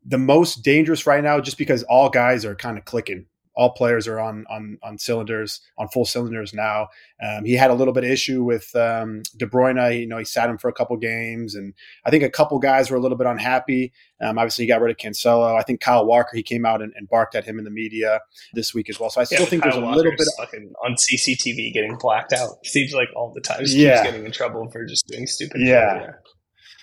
[0.09, 3.27] the most dangerous right now just because all guys are kind of clicking
[3.59, 6.87] all players are on on on cylinders on full cylinders now.
[7.21, 9.99] Um, he had a little bit of issue with um, De Bruyne.
[9.99, 11.75] You know, he sat him for a couple games, and
[12.07, 13.93] I think a couple guys were a little bit unhappy.
[14.23, 15.59] Um, obviously, he got rid of Cancelo.
[15.59, 18.21] I think Kyle Walker he came out and, and, barked at him in the media
[18.55, 19.11] this week as well.
[19.11, 21.97] So I still yeah, think Kyle there's a little bit of, fucking on CCTV getting
[21.99, 22.65] blacked out.
[22.65, 23.65] Seems like all the time.
[23.65, 23.97] He yeah.
[23.97, 25.63] keeps getting in trouble for just doing stupid.
[25.63, 25.97] Yeah.
[25.97, 26.11] yeah.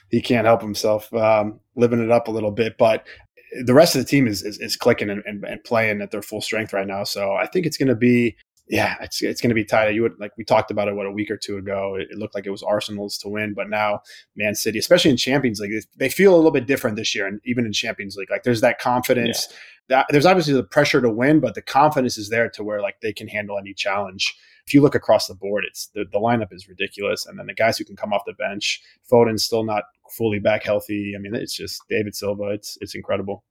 [0.10, 2.78] He can't help himself, um, living it up a little bit.
[2.78, 3.06] But
[3.64, 6.22] the rest of the team is is, is clicking and, and, and, playing at their
[6.22, 7.04] full strength right now.
[7.04, 8.36] So I think it's going to be
[8.68, 9.94] yeah, it's it's going to be tight.
[9.94, 11.96] You would like we talked about it what a week or two ago.
[11.96, 14.02] It, it, looked like it was Arsenal's to win, but now
[14.36, 17.40] Man City, especially in Champions League, they feel a little bit different this year, and
[17.46, 19.48] even in Champions League, like there's that confidence.
[19.50, 19.58] Yeah.
[19.88, 23.02] That there's obviously the pressure to win, but the confidence is there to where like
[23.02, 24.36] they can handle any challenge.
[24.66, 27.54] If you look across the board, it's the, the lineup is ridiculous, and then the
[27.54, 29.84] guys who can come off the bench, Foden's still not
[30.18, 31.14] fully back healthy.
[31.16, 32.50] I mean, it's just David Silva.
[32.50, 33.44] It's it's incredible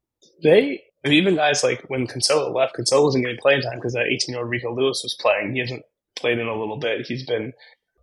[0.43, 3.93] they I mean, even guys like when Cancelo left, Cancelo wasn't getting playing time because
[3.93, 5.53] that 18 year old Rico Lewis was playing.
[5.53, 5.83] He hasn't
[6.17, 7.07] played in a little bit.
[7.07, 7.53] He's been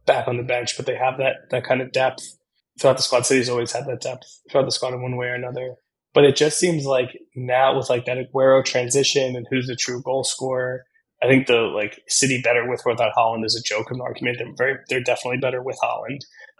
[0.05, 2.37] back on the bench, but they have that that kind of depth
[2.79, 3.25] throughout the squad.
[3.25, 5.75] City's always had that depth throughout the squad in one way or another.
[6.13, 10.01] But it just seems like now with like that Aguero transition and who's the true
[10.01, 10.85] goal scorer,
[11.23, 14.01] I think the like City better with or without Haaland is a joke of an
[14.01, 14.37] argument.
[14.37, 16.19] They're very they're definitely better with Haaland.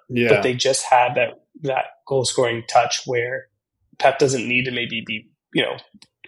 [0.10, 0.30] Yeah.
[0.30, 3.47] But they just have that that goal scoring touch where
[3.99, 5.77] Pep doesn't need to maybe be, you know,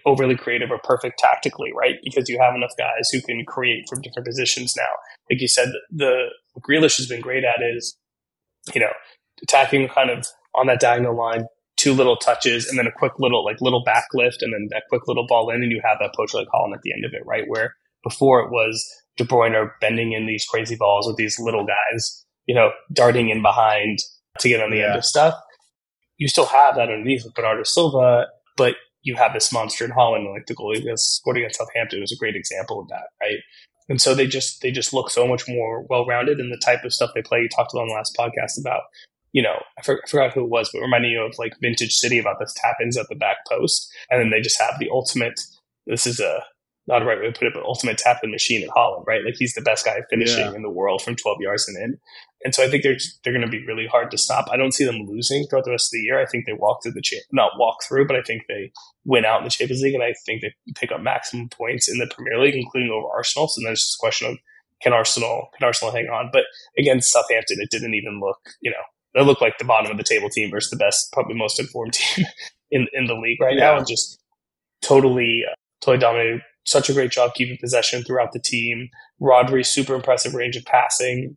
[0.06, 1.96] overly creative or perfect tactically, right?
[2.04, 4.90] Because you have enough guys who can create from different positions now.
[5.30, 6.26] Like you said, the
[6.60, 7.96] Grealish has been great at is,
[8.74, 8.92] you know,
[9.42, 13.44] attacking kind of on that diagonal line, two little touches, and then a quick little
[13.44, 16.14] like little back lift, and then that quick little ball in, and you have that
[16.14, 17.44] poacher like Haaland at the end of it, right?
[17.46, 18.86] Where before it was
[19.16, 23.42] De Bruyne bending in these crazy balls with these little guys, you know, darting in
[23.42, 23.98] behind
[24.40, 24.88] to get on the yeah.
[24.88, 25.34] end of stuff.
[26.18, 30.32] You still have that underneath with Bernardo Silva, but you have this monster in Haaland,
[30.32, 33.38] like the goalie that scored against Southampton was a great example of that, right?
[33.88, 36.84] And so they just they just look so much more well rounded in the type
[36.84, 37.40] of stuff they play.
[37.42, 38.82] You talked about on the last podcast about,
[39.32, 41.94] you know, I, for, I forgot who it was, but reminding you of like vintage
[41.94, 43.92] city about this tap ins at the back post.
[44.10, 45.38] And then they just have the ultimate
[45.86, 46.42] this is a
[46.86, 49.24] not a right way to put it, but ultimate tap in machine in Haaland, right?
[49.24, 50.54] Like he's the best guy finishing yeah.
[50.54, 51.98] in the world from 12 yards and in.
[52.44, 54.48] And so I think they're they're going to be really hard to stop.
[54.52, 56.20] I don't see them losing throughout the rest of the year.
[56.20, 58.70] I think they walk through the cha- not walk through, but I think they
[59.06, 61.98] win out in the Champions League, and I think they pick up maximum points in
[61.98, 63.48] the Premier League, including over Arsenal.
[63.48, 64.36] So then it's just a question of
[64.82, 66.28] can Arsenal can Arsenal hang on?
[66.32, 66.44] But
[66.78, 70.04] against Southampton, it didn't even look you know they look like the bottom of the
[70.04, 72.26] table team versus the best, probably most informed team
[72.70, 73.70] in in the league right yeah.
[73.70, 74.20] now, and just
[74.82, 76.42] totally uh, totally dominated.
[76.66, 78.88] Such a great job keeping possession throughout the team.
[79.20, 81.36] Rodri, super impressive range of passing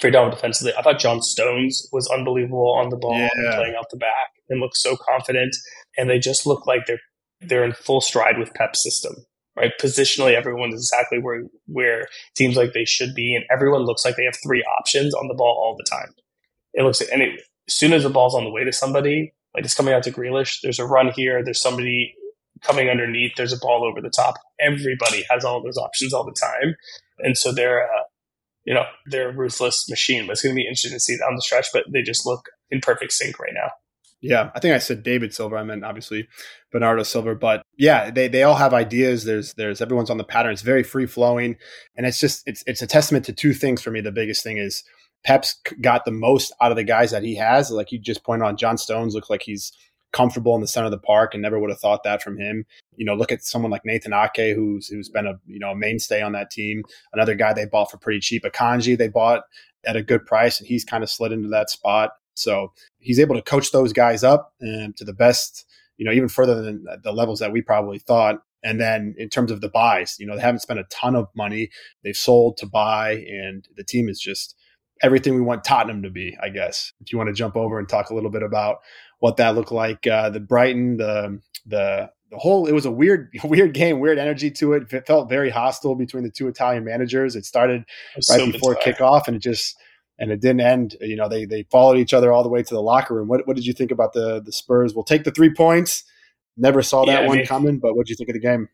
[0.00, 0.72] very down defensively.
[0.78, 3.28] I thought John Stones was unbelievable on the ball yeah.
[3.34, 5.56] and playing out the back and looked so confident.
[5.96, 7.00] And they just look like they're
[7.40, 9.14] they're in full stride with Pep's system.
[9.56, 13.82] Right, positionally, everyone is exactly where where it seems like they should be, and everyone
[13.82, 16.14] looks like they have three options on the ball all the time.
[16.74, 19.32] It looks like, and it, as soon as the ball's on the way to somebody,
[19.54, 22.14] like it's coming out to Grealish, there's a run here, there's somebody
[22.62, 24.36] coming underneath, there's a ball over the top.
[24.60, 26.76] Everybody has all those options all the time,
[27.18, 28.04] and so they're uh,
[28.68, 30.26] you know they're a ruthless machine.
[30.26, 31.68] But it's going to be interesting to see down the stretch.
[31.72, 33.70] But they just look in perfect sync right now.
[34.20, 35.56] Yeah, I think I said David Silva.
[35.56, 36.28] I meant obviously
[36.70, 39.24] Bernardo Silva, but yeah, they, they all have ideas.
[39.24, 40.52] There's there's everyone's on the pattern.
[40.52, 41.56] It's very free flowing,
[41.96, 44.02] and it's just it's it's a testament to two things for me.
[44.02, 44.84] The biggest thing is
[45.24, 47.70] Pep's got the most out of the guys that he has.
[47.70, 49.72] Like you just pointed on, John Stones looks like he's
[50.12, 52.64] comfortable in the center of the park, and never would have thought that from him.
[52.96, 55.76] You know, look at someone like Nathan Ake, who's who's been a you know a
[55.76, 56.84] mainstay on that team.
[57.12, 58.44] Another guy they bought for pretty cheap.
[58.44, 59.42] Akanji they bought
[59.84, 62.12] at a good price, and he's kind of slid into that spot.
[62.34, 65.66] So he's able to coach those guys up and to the best,
[65.96, 68.36] you know, even further than the levels that we probably thought.
[68.62, 71.28] And then in terms of the buys, you know, they haven't spent a ton of
[71.36, 71.70] money.
[72.02, 74.56] They've sold to buy, and the team is just
[75.02, 76.92] everything we want Tottenham to be, I guess.
[77.00, 78.78] If you want to jump over and talk a little bit about
[79.20, 83.30] what that looked like, uh, the Brighton, the the the whole it was a weird
[83.44, 84.92] weird game, weird energy to it.
[84.92, 87.36] It felt very hostile between the two Italian managers.
[87.36, 87.84] It started
[88.16, 89.76] it right so before kickoff, and it just
[90.18, 90.96] and it didn't end.
[91.00, 93.28] You know, they they followed each other all the way to the locker room.
[93.28, 94.94] What what did you think about the the Spurs?
[94.94, 96.04] We'll take the three points.
[96.56, 98.68] Never saw that yeah, one mean, coming, but what did you think of the game?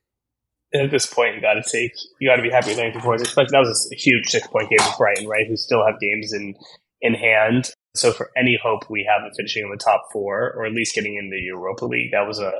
[0.74, 3.22] At this point, you got to take you got to be happy with anything points.
[3.22, 5.46] Especially that was a huge six point game with Brighton, right?
[5.46, 6.54] Who still have games in
[7.00, 7.70] in hand.
[7.94, 10.94] So for any hope we have of finishing in the top four, or at least
[10.94, 12.52] getting in the Europa League, that was a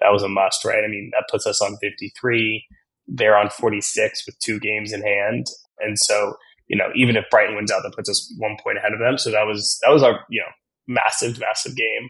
[0.00, 0.84] that was a must, right?
[0.84, 2.66] I mean, that puts us on fifty three.
[3.08, 5.46] They're on forty six with two games in hand,
[5.78, 6.34] and so
[6.68, 9.18] you know, even if Brighton wins out, that puts us one point ahead of them.
[9.18, 10.52] So that was that was our you know
[10.94, 12.08] massive massive game.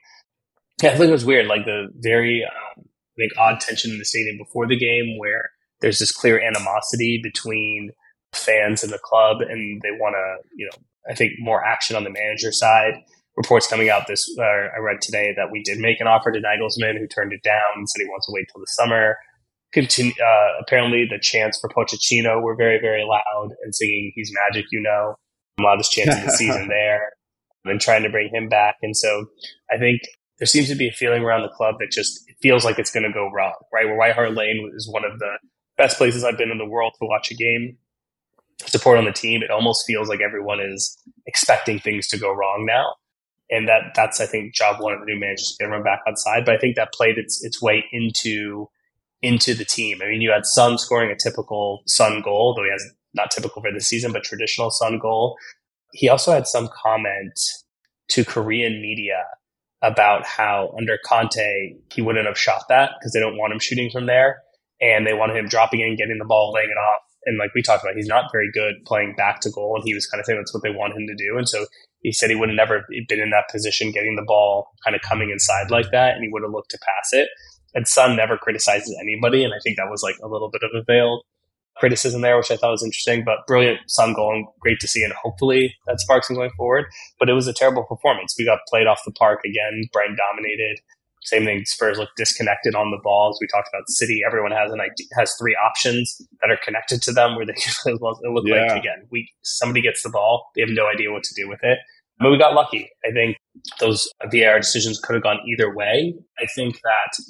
[0.83, 2.85] Yeah, I think it was weird, like the very um,
[3.17, 7.21] I think odd tension in the stadium before the game, where there's this clear animosity
[7.23, 7.91] between
[8.33, 12.05] fans and the club, and they want to you know I think more action on
[12.05, 12.95] the manager side.
[13.37, 16.39] Reports coming out this uh, I read today that we did make an offer to
[16.39, 19.17] Nagelsmann, who turned it down and said he wants to wait till the summer
[19.73, 24.67] continue, uh, apparently the chants for Pochettino were very, very loud and singing "He's Magic,"
[24.71, 25.17] you know,
[25.61, 27.13] loudest chants of the season there,
[27.65, 28.77] and trying to bring him back.
[28.83, 29.27] And so
[29.71, 30.03] I think
[30.43, 32.91] there seems to be a feeling around the club that just it feels like it's
[32.91, 33.87] going to go wrong, right?
[33.87, 35.39] Where White Hart Lane is one of the
[35.79, 37.77] best places I've been in the world to watch a game.
[38.67, 42.67] Support on the team, it almost feels like everyone is expecting things to go wrong
[42.67, 42.95] now.
[43.53, 46.01] And that that's I think job one of the new managers to get everyone back
[46.09, 46.45] on side.
[46.45, 48.69] But I think that played its its way into
[49.23, 50.01] into the team.
[50.03, 53.63] I mean, you had Son scoring a typical Son goal, though he has not typical
[53.63, 55.37] for the season, but traditional Son goal.
[55.93, 57.39] He also had some comment
[58.09, 59.23] to Korean media
[59.83, 63.91] about how under Conte he wouldn't have shot that because they don't want him shooting
[63.91, 64.43] from there,
[64.81, 67.63] and they wanted him dropping in, getting the ball, laying it off, And like we
[67.63, 69.77] talked about, he's not very good playing back to goal.
[69.77, 71.39] And he was kind of saying that's what they want him to do.
[71.39, 71.67] And so
[72.01, 75.03] he said he would have never been in that position, getting the ball kind of
[75.03, 76.15] coming inside like that.
[76.15, 77.29] And he would have looked to pass it.
[77.75, 79.45] And Son never criticizes anybody.
[79.45, 81.23] And I think that was like a little bit of a veiled
[81.77, 85.03] criticism there, which I thought was interesting, but brilliant Son goal and great to see.
[85.03, 86.87] And hopefully that sparks him going forward.
[87.19, 88.35] But it was a terrible performance.
[88.39, 89.85] We got played off the park again.
[89.93, 90.81] Brighton dominated.
[91.25, 91.65] Same thing.
[91.65, 93.39] Spurs look disconnected on the balls.
[93.41, 94.23] We talked about City.
[94.27, 97.53] Everyone has an idea, has three options that are connected to them where they
[97.87, 98.67] it look yeah.
[98.67, 99.07] like again.
[99.11, 101.79] We somebody gets the ball, they have no idea what to do with it.
[102.19, 102.91] But we got lucky.
[103.05, 103.37] I think
[103.81, 106.15] those VAR decisions could have gone either way.
[106.39, 107.25] I think that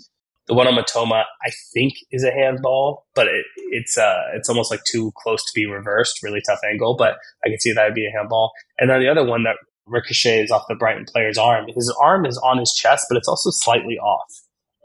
[0.52, 4.70] the one on Mitoma, I think, is a handball, but it, it's uh, it's almost
[4.70, 6.22] like too close to be reversed.
[6.22, 8.52] Really tough angle, but I can see that would be a handball.
[8.78, 11.66] And then the other one that ricochets off the Brighton player's arm.
[11.74, 14.30] His arm is on his chest, but it's also slightly off.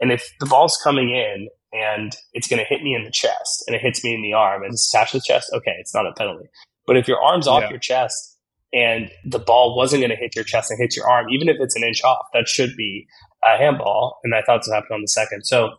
[0.00, 3.64] And if the ball's coming in and it's going to hit me in the chest
[3.66, 5.94] and it hits me in the arm and it's attached to the chest, okay, it's
[5.94, 6.48] not a penalty.
[6.86, 7.70] But if your arm's off yeah.
[7.70, 8.38] your chest
[8.72, 11.56] and the ball wasn't going to hit your chest and hit your arm, even if
[11.60, 13.06] it's an inch off, that should be
[13.44, 14.18] a handball.
[14.24, 15.44] And I thought this happened on the second.
[15.44, 15.70] So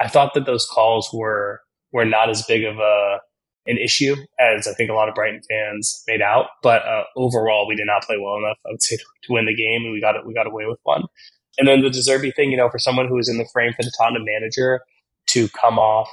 [0.00, 1.60] I thought that those calls were
[1.92, 3.18] were not as big of a
[3.66, 6.46] an issue as I think a lot of Brighton fans made out.
[6.62, 9.46] But uh, overall, we did not play well enough, I would say, to, to win
[9.46, 10.24] the game, and we got it.
[10.26, 11.02] We got away with one.
[11.58, 13.72] And then the De Zerbi thing, you know, for someone who was in the frame
[13.72, 14.82] for the Tottenham manager
[15.28, 16.08] to come off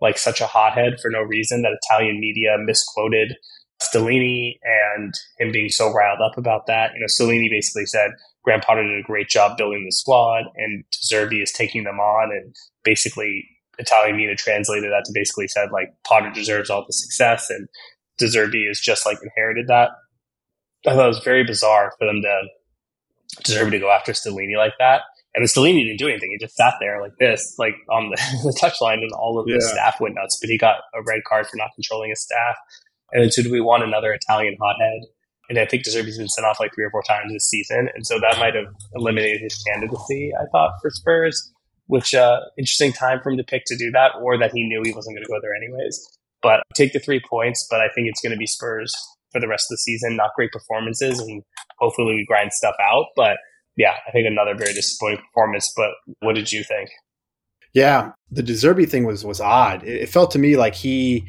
[0.00, 3.36] like such a hothead for no reason, that Italian media misquoted
[3.82, 6.92] Stellini and him being so riled up about that.
[6.94, 8.12] You know, Stellini basically said
[8.48, 12.00] Graham Potter did a great job building the squad, and De Zerbi is taking them
[12.00, 13.46] on, and basically
[13.78, 17.68] Italian media translated that to basically said like Potter deserves all the success, and
[18.16, 19.90] De Zerbi is just like inherited that.
[20.86, 22.42] I thought it was very bizarre for them to
[23.44, 25.02] De Zerbi to go after Stellini like that.
[25.34, 26.30] And the Stellini didn't do anything.
[26.30, 29.58] He just sat there like this, like on the, the touchline, and all of the
[29.60, 29.72] yeah.
[29.72, 30.38] staff went nuts.
[30.40, 32.56] But he got a red card for not controlling his staff.
[33.12, 35.02] And then so do we want another Italian hothead?
[35.48, 37.88] And I think De Zerbi's been sent off like three or four times this season.
[37.94, 41.52] And so that might have eliminated his candidacy, I thought, for Spurs,
[41.86, 44.82] which uh interesting time for him to pick to do that, or that he knew
[44.84, 46.06] he wasn't going to go there anyways.
[46.42, 48.94] But take the three points, but I think it's going to be Spurs
[49.32, 50.16] for the rest of the season.
[50.16, 51.42] Not great performances, and
[51.78, 53.06] hopefully we grind stuff out.
[53.16, 53.38] But
[53.76, 55.72] yeah, I think another very disappointing performance.
[55.76, 56.90] But what did you think?
[57.74, 59.82] Yeah, the De Zerbi thing was was odd.
[59.82, 61.26] It, it felt to me like he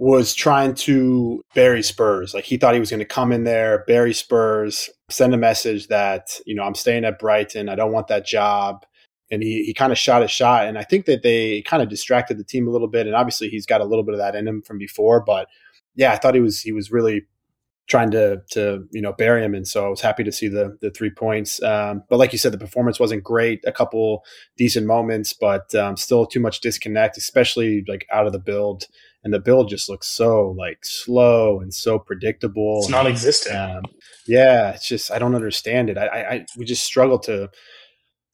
[0.00, 2.32] was trying to bury Spurs.
[2.32, 5.88] Like he thought he was going to come in there, bury Spurs, send a message
[5.88, 7.68] that, you know, I'm staying at Brighton.
[7.68, 8.86] I don't want that job.
[9.30, 10.66] And he, he kind of shot a shot.
[10.66, 13.06] And I think that they kind of distracted the team a little bit.
[13.06, 15.22] And obviously he's got a little bit of that in him from before.
[15.22, 15.48] But
[15.96, 17.26] yeah, I thought he was he was really
[17.86, 20.78] trying to to you know bury him, and so I was happy to see the
[20.80, 21.62] the three points.
[21.62, 23.60] Um, but like you said, the performance wasn't great.
[23.66, 24.24] A couple
[24.56, 28.86] decent moments, but um, still too much disconnect, especially like out of the build.
[29.22, 32.78] And the build just looks so like slow and so predictable.
[32.80, 33.54] It's non-existent.
[33.54, 33.82] Um,
[34.26, 35.98] yeah, it's just I don't understand it.
[35.98, 37.50] I, I we just struggle to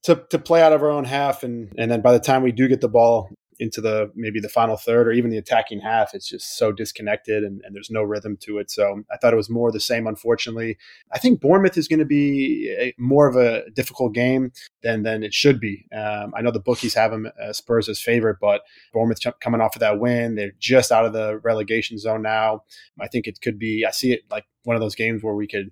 [0.04, 2.52] to to play out of our own half, and and then by the time we
[2.52, 6.14] do get the ball into the maybe the final third or even the attacking half,
[6.14, 8.70] it's just so disconnected and, and there's no rhythm to it.
[8.70, 10.76] So I thought it was more the same, unfortunately.
[11.12, 15.22] I think Bournemouth is going to be a, more of a difficult game than than
[15.22, 15.86] it should be.
[15.96, 19.76] Um, I know the bookies have them uh, Spurs as favorite, but Bournemouth coming off
[19.76, 22.62] of that win, they're just out of the relegation zone now.
[23.00, 23.84] I think it could be.
[23.86, 25.70] I see it like one of those games where we could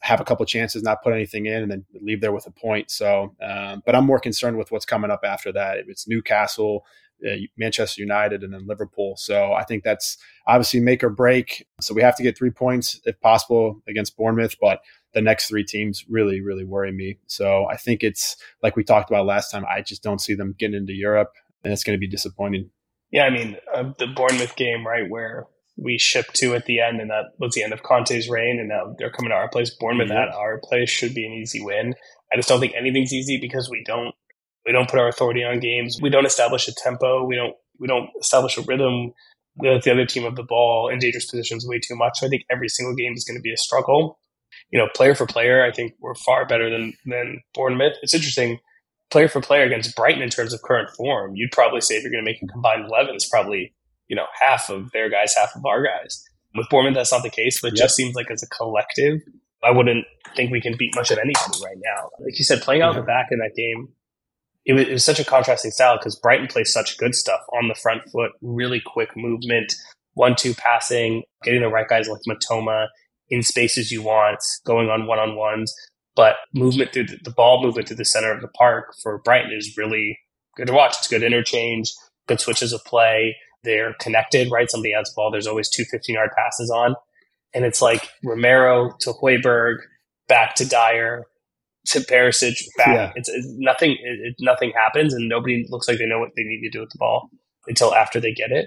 [0.00, 2.90] have a couple chances, not put anything in, and then leave there with a point.
[2.90, 5.78] So, um, but I'm more concerned with what's coming up after that.
[5.88, 6.84] It's Newcastle,
[7.56, 9.14] Manchester United, and then Liverpool.
[9.16, 11.66] So I think that's obviously make or break.
[11.80, 14.80] So we have to get three points if possible against Bournemouth, but
[15.14, 17.18] the next three teams really, really worry me.
[17.26, 19.64] So I think it's like we talked about last time.
[19.68, 21.32] I just don't see them getting into Europe,
[21.64, 22.70] and it's going to be disappointing.
[23.10, 27.00] Yeah, I mean uh, the Bournemouth game, right, where we shipped to at the end,
[27.00, 29.70] and that was the end of Conte's reign, and now they're coming to our place.
[29.70, 30.16] Bournemouth mm-hmm.
[30.16, 31.94] at our place should be an easy win.
[32.32, 34.14] I just don't think anything's easy because we don't
[34.66, 35.98] we don't put our authority on games.
[36.00, 37.24] We don't establish a tempo.
[37.24, 39.12] We don't we don't establish a rhythm.
[39.56, 42.18] We let the other team of the ball in dangerous positions way too much.
[42.18, 44.18] So I think every single game is going to be a struggle.
[44.70, 47.94] You know, player for player, I think we're far better than than Bournemouth.
[48.02, 48.58] It's interesting,
[49.10, 51.32] player for player against Brighton in terms of current form.
[51.34, 53.74] You'd probably say if you're going to make a combined eleven, it's probably
[54.08, 56.22] you know half of their guys, half of our guys.
[56.54, 57.84] With Bournemouth, that's not the case, but it yep.
[57.84, 59.20] just seems like as a collective,
[59.62, 62.10] I wouldn't think we can beat much of anybody right now.
[62.20, 63.00] Like you said, playing out yeah.
[63.00, 63.88] the back in that game
[64.68, 67.68] it was, it was such a contrasting style because Brighton plays such good stuff on
[67.68, 69.74] the front foot, really quick movement,
[70.12, 72.88] one two passing, getting the right guys like Mitoma
[73.30, 75.74] in spaces you want, going on one on ones.
[76.14, 79.52] But movement through the, the ball movement through the center of the park for Brighton
[79.56, 80.18] is really
[80.54, 80.96] good to watch.
[80.98, 81.90] It's good interchange,
[82.26, 83.36] good switches of play.
[83.64, 84.70] they're connected, right?
[84.70, 85.30] Somebody has the ball.
[85.30, 86.94] There's always two 15 yard passes on.
[87.54, 89.76] And it's like Romero to Højbjerg,
[90.28, 91.24] back to Dier,
[91.88, 92.88] to Perisic, back.
[92.88, 93.12] Yeah.
[93.14, 96.60] It's, it's, nothing, it, nothing happens and nobody looks like they know what they need
[96.62, 97.30] to do with the ball
[97.66, 98.66] until after they get it.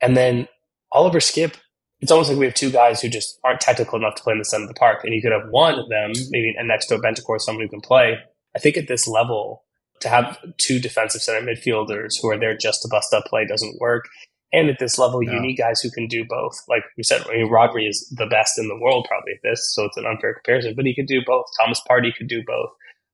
[0.00, 0.48] And then
[0.92, 1.54] Oliver Skipp.
[2.00, 4.38] it's almost like we have two guys who just aren't technical enough to play in
[4.38, 5.04] the center of the park.
[5.04, 7.70] And you could have one of them, maybe and next to a Bentancur, someone who
[7.70, 8.16] can play.
[8.54, 9.64] I think at this level,
[10.00, 13.80] to have two defensive center midfielders who are there just to bust up play doesn't
[13.80, 14.08] work.
[14.52, 16.62] And at this level, you need guys who can do both.
[16.68, 19.74] Like we said, I mean, Rodri is the best in the world probably at this,
[19.74, 21.44] so it's an unfair comparison, but he could do both.
[21.60, 22.70] Thomas Partey could do both.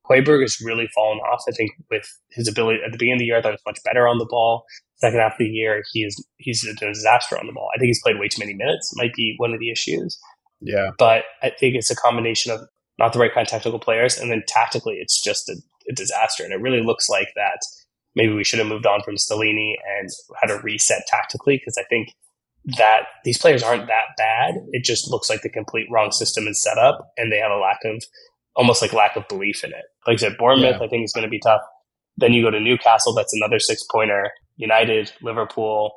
[0.09, 1.43] Højbjerg has really fallen off.
[1.49, 3.67] I think with his ability at the beginning of the year, I thought he was
[3.67, 4.65] much better on the ball.
[4.97, 7.69] Second half of the year, he is he's a disaster on the ball.
[7.75, 8.93] I think he's played way too many minutes.
[8.97, 10.19] Might be one of the issues.
[10.61, 12.61] Yeah, but I think it's a combination of
[12.99, 15.57] not the right kind of technical players, and then tactically, it's just a,
[15.91, 16.45] a disaster.
[16.45, 17.59] And it really looks like that.
[18.15, 20.09] Maybe we should have moved on from Stellini and
[20.41, 22.09] had a reset tactically because I think
[22.79, 24.55] that these players aren't that bad.
[24.73, 27.59] It just looks like the complete wrong system is set up, and they have a
[27.59, 28.03] lack of
[28.57, 29.85] almost like lack of belief in it.
[30.07, 30.87] Like I said, Bournemouth, yeah.
[30.87, 31.61] I think is going to be tough.
[32.17, 34.31] Then you go to Newcastle, that's another six pointer.
[34.57, 35.93] United, Liverpool,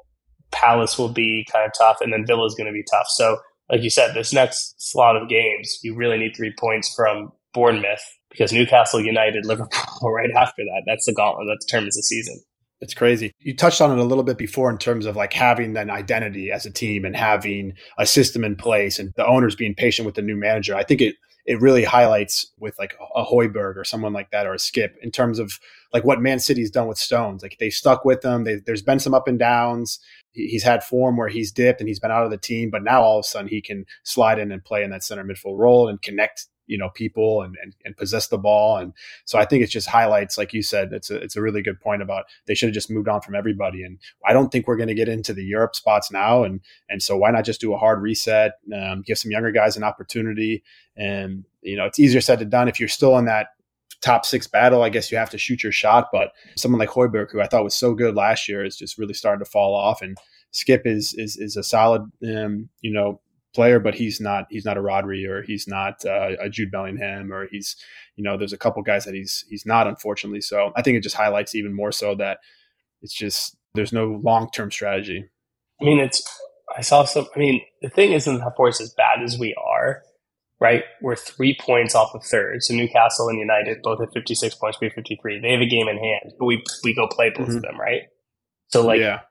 [0.51, 3.06] Palace will be kind of tough, and then Villa is going to be tough.
[3.10, 3.38] So,
[3.69, 8.01] like you said, this next slot of games, you really need three points from Bournemouth
[8.30, 10.84] because Newcastle, United, Liverpool right after that.
[10.86, 12.40] That's the gauntlet that determines the season.
[12.80, 13.34] It's crazy.
[13.40, 16.52] You touched on it a little bit before in terms of like having an identity
[16.52, 20.13] as a team and having a system in place and the owners being patient with
[20.13, 20.76] the new manager.
[20.76, 21.16] I think it
[21.48, 25.12] it really highlights with like a Højbjerg or someone like that or a Skipp in
[25.12, 25.54] terms of
[25.94, 27.42] like what Man City's done with Stones.
[27.42, 28.44] Like they stuck with them.
[28.44, 30.00] They, there's been some up and downs.
[30.34, 33.02] He's had form where he's dipped and he's been out of the team, but now
[33.02, 35.88] all of a sudden he can slide in and play in that center midfield role
[35.88, 38.77] and connect you know people and, and, and possess the ball.
[38.77, 38.93] And
[39.25, 41.80] so i think it just highlights like you said it's a, it's a really good
[41.80, 43.84] point about they should have just moved on from everybody.
[43.84, 46.43] And i don't think we're going to get into the europe spots now.
[46.43, 49.77] And and so why not just do a hard reset um, give some younger guys
[49.77, 50.63] an opportunity.
[50.95, 52.67] And you know it's easier said than done.
[52.67, 53.47] If you're still in that
[53.99, 56.10] top six battle i guess you have to shoot your shot.
[56.12, 59.13] But someone like Højbjerg who i thought was so good last year is just really
[59.13, 60.01] starting to fall off.
[60.01, 60.17] And
[60.53, 63.19] Skipp is is is a solid um, you know
[63.58, 67.34] player, but he's not he's not a Rodri or he's not uh, a Jude Bellingham
[67.34, 67.76] or he's
[68.15, 70.41] you know there's a couple guys that he's he's not unfortunately.
[70.41, 72.38] So I think it just highlights even more so that
[73.02, 75.26] it's just there's no long term strategy.
[75.82, 76.24] I mean, it's
[76.78, 77.26] I saw some.
[77.36, 80.04] I mean, the thing isn't of course as bad as we are.
[80.60, 82.63] Right, we're three points off of third.
[82.63, 85.39] So Newcastle and United both have 56 points, we have 53.
[85.39, 87.58] They have a game in hand, but we we go play both mm-hmm.
[87.58, 88.04] of them, right?
[88.70, 89.22] So like, yeah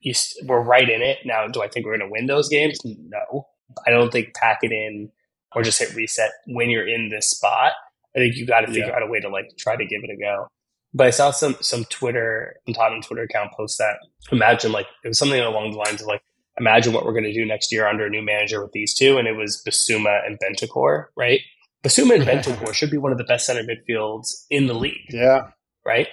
[0.00, 1.18] you, we're right in it.
[1.24, 2.78] Now, do I think we're going to win those games?
[2.84, 3.48] No.
[3.86, 5.10] I don't think pack it in
[5.54, 7.72] or just hit reset when you're in this spot.
[8.14, 8.96] I think you got to figure yeah.
[8.96, 10.48] out a way to like try to give it a go.
[10.92, 13.98] But I saw some some Twitter, some Tottenham Twitter account post that
[14.32, 16.22] imagine like it was something along the lines of like
[16.58, 19.16] imagine what we're going to do next year under a new manager with these two,
[19.16, 21.40] and it was Bissouma and Bentancur, right?
[21.84, 25.10] Bissouma and Bentancur should be one of the best center midfields in the league.
[25.10, 25.50] Yeah.
[25.86, 26.08] Right.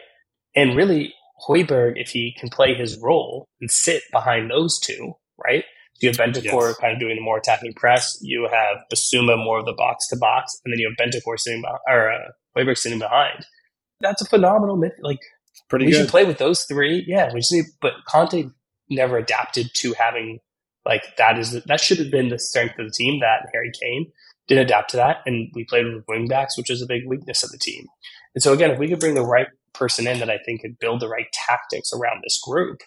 [0.56, 1.14] And really,
[1.48, 5.64] Højbjerg, if he can play his role and sit behind those two, right?
[6.00, 6.78] You have Bentancur yes.
[6.78, 8.18] kind of doing the more attacking press.
[8.22, 11.62] You have Bissouma more of the box to box, and then you have Bentancur sitting
[11.62, 13.46] behind, or uh, Højbjerg sitting behind.
[14.00, 14.92] That's a phenomenal mid.
[15.02, 15.20] Like,
[15.70, 15.86] pretty.
[15.86, 16.02] We good.
[16.02, 17.04] should play with those three.
[17.08, 17.66] Yeah, we just need.
[17.82, 18.46] But Conte
[18.90, 20.40] never adapted to having
[20.86, 21.40] like that.
[21.40, 24.12] Is that should have been the strength of the team that Harry Kane
[24.48, 27.50] didn't adapt to that, and we played with wingbacks, which is a big weakness of
[27.50, 27.86] the team.
[28.36, 30.80] And so again, if we could bring the right person in that I think could
[30.80, 32.82] build the right tactics around this group,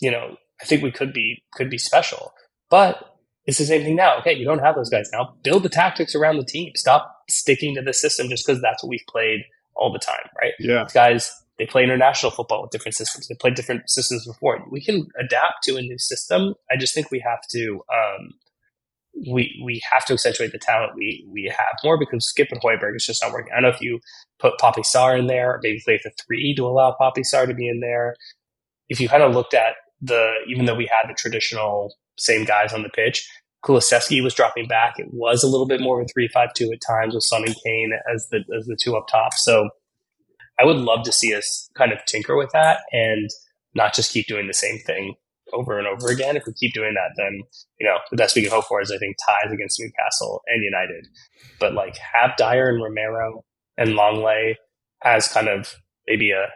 [0.00, 2.32] you know, I think we could be could be special.
[2.70, 3.14] But
[3.46, 4.18] it's the same thing now.
[4.18, 5.34] Okay, you don't have those guys now.
[5.42, 6.72] Build the tactics around the team.
[6.74, 9.44] Stop sticking to the system just because that's what we've played
[9.76, 10.52] all the time, right?
[10.58, 10.84] Yeah.
[10.84, 13.28] These guys, they play international football with different systems.
[13.28, 14.64] They played different systems before.
[14.70, 16.54] We can adapt to a new system.
[16.70, 18.34] I just think we have to um,
[19.26, 22.96] we we have to accentuate the talent we we have more because Skipp and Højbjerg
[22.96, 23.52] is just not working.
[23.52, 24.00] I don't know if you
[24.38, 27.54] put Pape Sarr in there, or maybe play the three to allow Pape Sarr to
[27.54, 28.16] be in there.
[28.88, 32.72] If you kind of looked at the, even though we had the traditional same guys
[32.74, 33.26] on the pitch,
[33.64, 34.94] Kulusevski was dropping back.
[34.98, 37.92] It was a little bit more of a three-five-two at times with Son and Kane
[38.12, 39.32] as the as the two up top.
[39.34, 39.70] So
[40.60, 43.30] I would love to see us kind of tinker with that and
[43.74, 45.14] not just keep doing the same thing
[45.54, 46.36] over and over again.
[46.36, 47.42] If we keep doing that, then
[47.78, 50.62] you know the best we can hope for is I think ties against Newcastle and
[50.62, 51.06] United.
[51.60, 53.44] But like have Dier and Romero
[53.76, 54.56] and Lenglet
[55.04, 55.74] as kind of
[56.06, 56.46] maybe a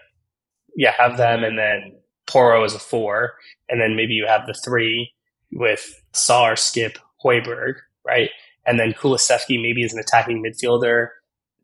[0.77, 1.93] yeah have them and then
[2.27, 3.35] Porro as a four,
[3.69, 5.13] and then maybe you have the three
[5.53, 7.75] with Sarr, Skipp, Højbjerg,
[8.07, 8.31] right?
[8.67, 11.09] And then Kulusevski maybe as an attacking midfielder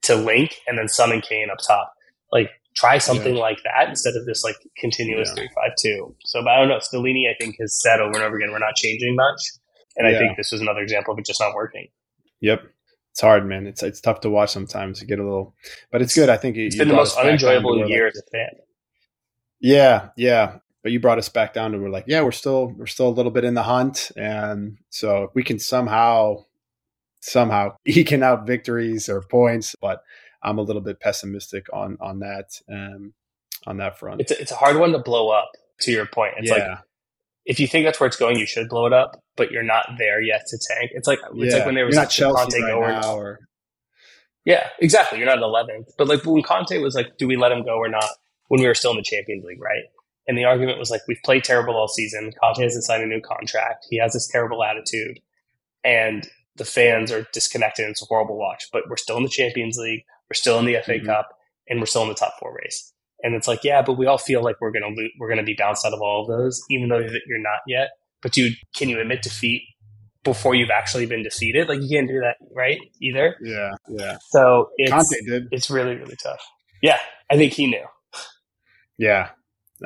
[0.02, 1.92] to link, and then Son and Kane up top.
[2.32, 3.40] Like Try something yeah.
[3.40, 6.16] like that instead of this like continuous three five two.
[6.24, 6.78] So, but I don't know.
[6.78, 9.40] Stellini, I think, has said over and over again, we're not changing much,
[9.96, 11.88] and I think this was another example of it just not working.
[12.40, 12.62] Yep,
[13.12, 13.68] it's hard, man.
[13.68, 14.98] It's it's tough to watch sometimes.
[14.98, 15.54] To get a little,
[15.92, 16.28] but it's good.
[16.28, 18.50] I think it's been the most unenjoyable year as a fan.
[19.60, 20.56] Yeah, yeah.
[20.82, 23.10] But you brought us back down to we're like, yeah, we're still we're still a
[23.10, 26.44] little bit in the hunt, and so if we can somehow
[27.20, 30.02] somehow eking out victories or points, but
[30.44, 33.14] I'm a little bit pessimistic on on that um,
[33.66, 34.20] on that front.
[34.20, 35.50] It's a, it's a hard one to blow up.
[35.80, 36.54] To your point, it's yeah.
[36.54, 36.78] like
[37.44, 39.86] if you think that's where it's going, you should blow it up, but you're not
[39.98, 40.92] there yet to tank.
[40.94, 41.58] It's like it's yeah.
[41.58, 43.40] like when there was not Chelsea Conte right now, or...
[44.44, 45.18] yeah, exactly.
[45.18, 47.88] You're not 11th, but like when Conte was like, "Do we let him go or
[47.88, 48.08] not?"
[48.48, 49.84] When we were still in the Champions League, right?
[50.26, 52.32] And the argument was like, "We've played terrible all season.
[52.40, 53.86] Conte hasn't signed a new contract.
[53.90, 55.20] He has this terrible attitude,
[55.82, 56.26] and
[56.56, 57.88] the fans are disconnected.
[57.90, 58.68] It's a horrible watch.
[58.72, 60.04] But we're still in the Champions League.
[60.34, 61.06] We're still in the FA mm-hmm.
[61.06, 64.06] Cup, and we're still in the top four race." And it's like, yeah, but we
[64.06, 66.60] all feel like we're gonna lo- we're gonna be bounced out of all of those,
[66.70, 67.90] even though you're not yet.
[68.20, 69.62] But dude, can you admit defeat
[70.24, 71.68] before you've actually been defeated?
[71.68, 72.78] Like you can't do that, right?
[73.00, 73.36] Either.
[73.40, 74.18] Yeah, yeah.
[74.30, 75.44] So it's Conte did.
[75.52, 76.44] it's really really tough.
[76.82, 76.98] Yeah,
[77.30, 77.86] I think he knew.
[78.98, 79.30] Yeah,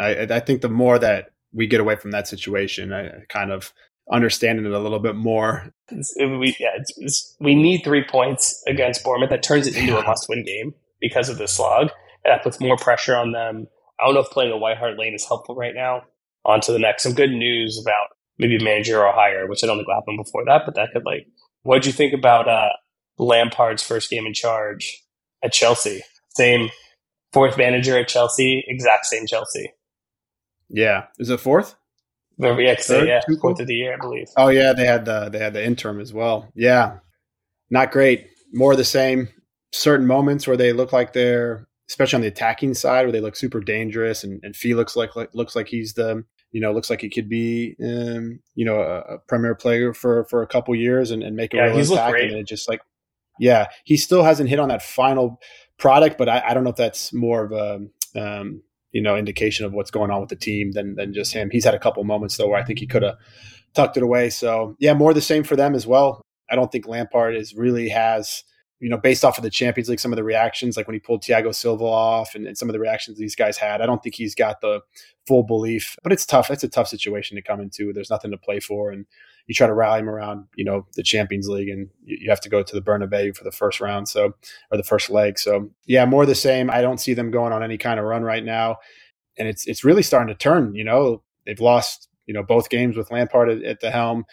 [0.00, 3.72] I I think the more that we get away from that situation, I kind of
[4.10, 5.72] understanding it a little bit more.
[5.90, 9.30] It's, we yeah, it's, it's, we need three points against Bournemouth.
[9.30, 11.90] That turns it into a must-win game because of the slog
[12.24, 13.66] that puts more pressure on them.
[14.00, 16.02] I don't know if playing a White Hart Lane is helpful right now.
[16.44, 17.02] On to the next.
[17.02, 20.44] Some good news about maybe manager or hire, which I don't think will happen before
[20.46, 21.26] that, but that could like.
[21.62, 22.70] What did you think about uh,
[23.18, 25.02] Lampard's first game in charge
[25.42, 26.02] at Chelsea?
[26.30, 26.70] Same
[27.32, 29.72] fourth manager at Chelsea, exact same Chelsea.
[30.70, 31.74] Yeah, is it fourth?
[32.38, 34.28] Yeah, Third, yeah, fourth of the year, I believe.
[34.36, 36.48] Oh yeah, they had the they had the interim as well.
[36.54, 36.98] Yeah,
[37.70, 38.28] not great.
[38.52, 39.28] More of the same.
[39.72, 43.36] Certain moments where they look like they're especially on the attacking side where they look
[43.36, 47.00] super dangerous and, and Felix like, like looks like he's the you know looks like
[47.00, 51.10] he could be um, you know a, a, premier player for for a couple years
[51.10, 52.80] and, and make a yeah, real impact and it just like
[53.38, 55.40] yeah he still hasn't hit on that final
[55.78, 58.62] product but I, I don't know if that's more of a um,
[58.92, 61.64] you know indication of what's going on with the team than than just him he's
[61.64, 63.16] had a couple moments though where I think he could have
[63.74, 66.86] tucked it away so yeah more the same for them as well I don't think
[66.86, 68.44] Lampard is really has
[68.80, 71.00] you know, based off of the Champions League, some of the reactions, like when he
[71.00, 74.02] pulled Thiago Silva off and, and, some of the reactions these guys had, I don't
[74.02, 74.80] think he's got the
[75.26, 75.96] full belief.
[76.02, 76.50] But it's tough.
[76.50, 77.92] It's a tough situation to come into.
[77.92, 79.06] There's nothing to play for, and
[79.48, 82.40] you try to rally him around, you know, the Champions League, and you, you have
[82.42, 84.34] to go to the Bernabeu for the first round, so
[84.70, 85.38] or the first leg.
[85.38, 86.70] So yeah, more the same.
[86.70, 88.76] I don't see them going on any kind of run right now,
[89.38, 90.74] and it's it's really starting to turn.
[90.74, 94.26] You know, they've lost you know both games with Lampard at, at the helm,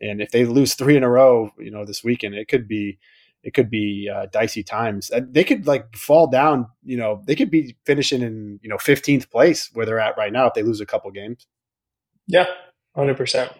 [0.00, 2.98] and if they lose three in a row, you know, this weekend, it could be
[3.42, 5.10] it could be uh, dicey times.
[5.10, 6.68] Uh, they could like fall down.
[6.84, 10.32] You know, they could be finishing in you know 15th place where they're at right
[10.32, 11.48] now if they lose a couple games.
[12.28, 12.46] Yeah,
[12.94, 13.52] hundred percent.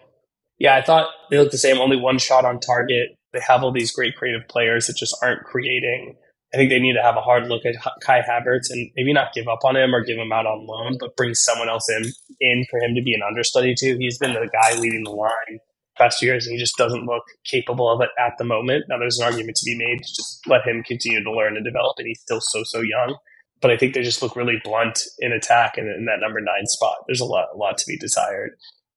[0.59, 1.79] Yeah, I thought they look the same.
[1.79, 3.09] Only one shot on target.
[3.33, 6.15] They have all these great creative players that just aren't creating.
[6.53, 9.33] I think they need to have a hard look at Kai Havertz and maybe not
[9.33, 12.03] give up on him or give him out on loan, but bring someone else in
[12.39, 13.97] in for him to be an understudy to.
[13.97, 15.59] He's been the guy leading the line
[15.97, 18.85] past years, and he just doesn't look capable of it at the moment.
[18.87, 21.65] Now, there's an argument to be made to just let him continue to learn and
[21.65, 23.17] develop, and he's still so so young.
[23.59, 26.65] But I think they just look really blunt in attack and in that number nine
[26.65, 26.97] spot.
[27.07, 28.51] There's a lot, a lot to be desired.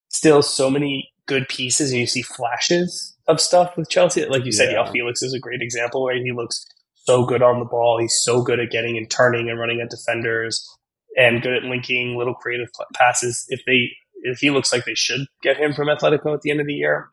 [0.09, 4.25] Still, so many good pieces, and you see flashes of stuff with Chelsea.
[4.25, 4.89] Like you said, yeah.
[4.89, 6.21] Felix is a great example, right?
[6.21, 6.65] He looks
[7.05, 7.99] so good on the ball.
[7.99, 10.67] He's so good at getting and turning and running at defenders,
[11.17, 13.45] and good at linking little creative passes.
[13.49, 13.89] If they
[14.23, 16.73] if he looks like they should get him from Atletico at the end of the
[16.73, 17.09] year,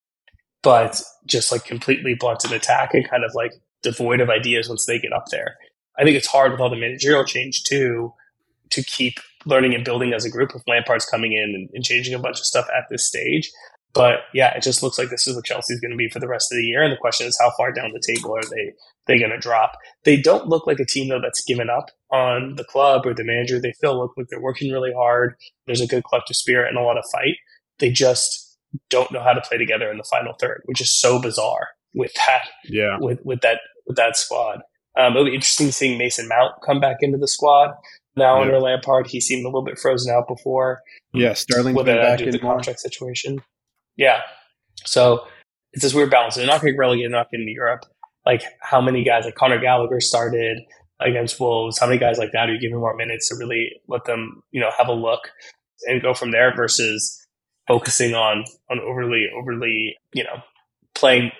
[0.62, 3.52] but just like completely blunt in attack and kind of like
[3.82, 5.56] devoid of ideas once they get up there.
[5.98, 8.12] I think it's hard with all the managerial change too
[8.70, 12.14] to keep learning and building as a group with Lampard's coming in and, and changing
[12.14, 13.50] a bunch of stuff at this stage.
[13.94, 16.28] But yeah, it just looks like this is what Chelsea's going to be for the
[16.28, 16.82] rest of the year.
[16.82, 18.72] And the question is, how far down the table are they
[19.06, 19.72] they going to drop?
[20.04, 23.24] They don't look like a team though that's given up on the club or the
[23.24, 23.60] manager.
[23.60, 25.36] They still look like they're working really hard.
[25.66, 27.36] There's a good collective spirit and a lot of fight.
[27.78, 28.58] They just
[28.90, 32.12] don't know how to play together in the final third, which is so bizarre with
[32.14, 32.48] that.
[32.64, 32.98] Yeah.
[33.00, 34.62] With with that with that squad.
[34.98, 37.74] Um, it'll be interesting seeing Mason Mount come back into the squad
[38.16, 38.42] now yeah.
[38.42, 39.06] under Lampard.
[39.06, 40.80] He seemed a little bit frozen out before.
[41.12, 43.40] Yeah, Sterling back in the contract situation.
[43.96, 44.20] Yeah.
[44.84, 45.26] So
[45.72, 46.36] it's this weird balance.
[46.36, 47.84] They're not going to get relegated, not getting to Europe.
[48.26, 50.58] Like how many guys like Conor Gallagher started
[51.00, 51.78] against Wolves?
[51.78, 54.60] How many guys like that are you giving more minutes to really let them, you
[54.60, 55.30] know, have a look
[55.86, 57.20] and go from there versus
[57.68, 60.36] focusing on on overly overly, you know,
[60.94, 61.30] playing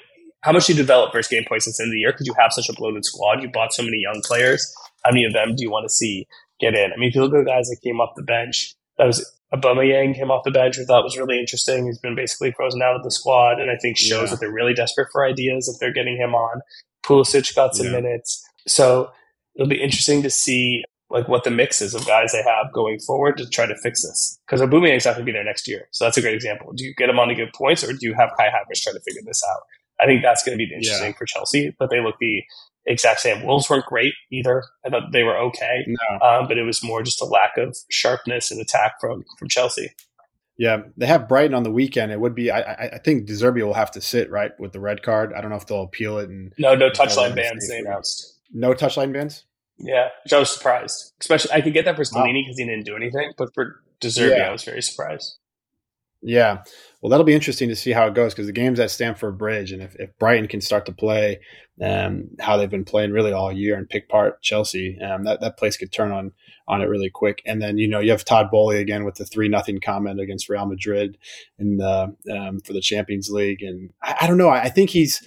[0.43, 2.35] how much you develop first game points since the end of the year because you
[2.39, 3.43] have such a bloated squad.
[3.43, 4.71] You bought so many young players.
[5.05, 6.27] How many of them do you want to see
[6.61, 6.93] get in.
[6.93, 9.25] I mean, if you look at guys that came off the bench, that was
[9.55, 11.87] Aubameyang came off the bench, I thought was really interesting.
[11.87, 14.31] He's been basically frozen out of the squad, and I think shows yeah.
[14.31, 16.61] that they're really desperate for ideas if they're getting him on.
[17.05, 18.01] Pulisic got some yeah.
[18.01, 19.11] minutes, so
[19.55, 22.99] it'll be interesting to see like what the mix is of guys they have going
[22.99, 24.39] forward to try to fix this.
[24.47, 26.73] Because Aubameyang's not going to be there next year, so that's a great example.
[26.73, 28.93] Do you get him on to give points, or do you have Kai Havertz try
[28.93, 29.61] to figure this out?
[30.01, 31.17] I think that's going to be interesting yeah.
[31.17, 32.43] for Chelsea, but they look the
[32.87, 33.45] exact same.
[33.45, 34.63] Wolves weren't great either.
[34.85, 36.27] I thought they were okay, no.
[36.27, 39.91] um, but it was more just a lack of sharpness and attack from from Chelsea.
[40.57, 42.13] Yeah, they have Brighton on the weekend.
[42.13, 42.51] It would be.
[42.51, 42.61] I,
[42.95, 45.33] I think De Zerbi will have to sit right with the red card.
[45.33, 46.29] I don't know if they'll appeal it.
[46.29, 47.69] And no, no touchline bans.
[47.69, 49.45] They announced no touchline bans.
[49.79, 51.13] Yeah, which I was surprised.
[51.21, 52.65] Especially, I could get that for Stellini because wow.
[52.65, 54.49] he didn't do anything, but for De Zerbi, yeah.
[54.49, 55.39] I was very surprised.
[56.27, 56.63] Yeah,
[57.03, 59.73] well, that'll be interesting to see how it goes because the game's at Stamford Bridge,
[59.73, 61.39] and if, if Brighton can start to play
[61.83, 65.59] um, how they've been playing really all year and pick part Chelsea, um, that that
[65.59, 66.33] place could turn on
[66.67, 67.43] on it really quick.
[67.45, 70.49] And then you know you have Todd Boehly again with the three nothing comment against
[70.49, 71.19] Real Madrid
[71.59, 74.49] in the um, for the Champions League, and I, I don't know.
[74.49, 75.23] I, I think he's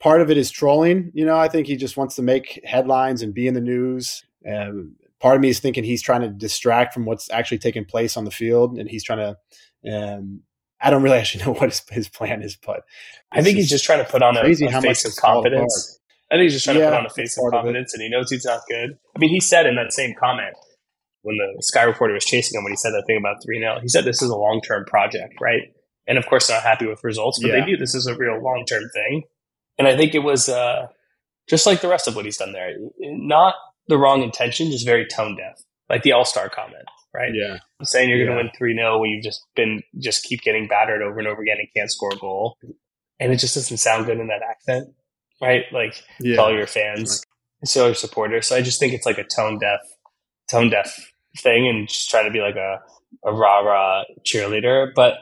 [0.00, 1.12] part of it is trolling.
[1.14, 4.24] You know, I think he just wants to make headlines and be in the news.
[4.52, 8.18] Um, part of me is thinking he's trying to distract from what's actually taking place
[8.18, 9.90] on the field, and he's trying to.
[9.90, 10.42] Um,
[10.82, 12.82] I don't really actually know what his, his plan is, but
[13.32, 15.98] I think he's just trying to put on a, a face of confidence.
[16.30, 18.02] I think he's just trying yeah, to put on a face of confidence, of and
[18.02, 18.98] he knows he's not good.
[19.16, 20.54] I mean, he said in that same comment
[21.22, 23.78] when the Sky reporter was chasing him when he said that thing about three 0
[23.80, 25.62] he said this is a long term project, right?
[26.06, 27.60] And of course, not happy with results, but yeah.
[27.60, 29.22] they knew this is a real long term thing.
[29.78, 30.88] And I think it was uh,
[31.48, 33.54] just like the rest of what he's done there, not
[33.88, 37.32] the wrong intention, just very tone deaf, like the All Star comment right?
[37.32, 37.58] Yeah.
[37.82, 38.26] Saying you're yeah.
[38.26, 41.28] going to win 3 0 when you've just been, just keep getting battered over and
[41.28, 42.58] over again and can't score a goal.
[43.20, 44.88] And it just doesn't sound good in that accent,
[45.40, 45.64] right?
[45.72, 46.36] Like yeah.
[46.36, 47.24] all your fans,
[47.62, 47.68] right.
[47.68, 48.48] so your supporters.
[48.48, 49.80] So I just think it's like a tone deaf,
[50.50, 52.80] tone deaf thing and just trying to be like a,
[53.24, 54.90] a rah rah cheerleader.
[54.94, 55.14] But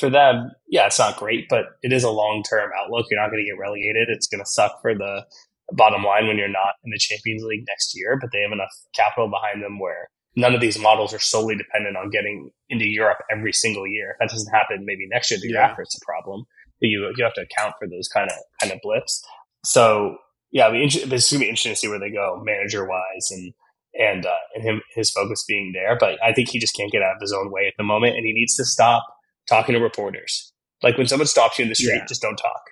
[0.00, 3.06] for them, yeah, it's not great, but it is a long term outlook.
[3.08, 4.08] You're not going to get relegated.
[4.08, 5.24] It's going to suck for the
[5.72, 8.72] bottom line when you're not in the Champions League next year, but they have enough
[8.94, 13.18] capital behind them where none of these models are solely dependent on getting into Europe
[13.30, 14.12] every single year.
[14.12, 16.44] If that doesn't happen, maybe next year, the year after, it's a problem.
[16.80, 19.24] But you you have to account for those kind of kind of blips.
[19.64, 20.18] So
[20.52, 23.52] yeah, it's going to be interesting to see where they go manager wise and
[23.98, 25.96] and uh, and him his focus being there.
[25.98, 28.16] But I think he just can't get out of his own way at the moment,
[28.16, 29.02] and he needs to stop
[29.48, 30.52] talking to reporters.
[30.82, 32.04] Like when someone stops you in the street, yeah.
[32.06, 32.62] just don't talk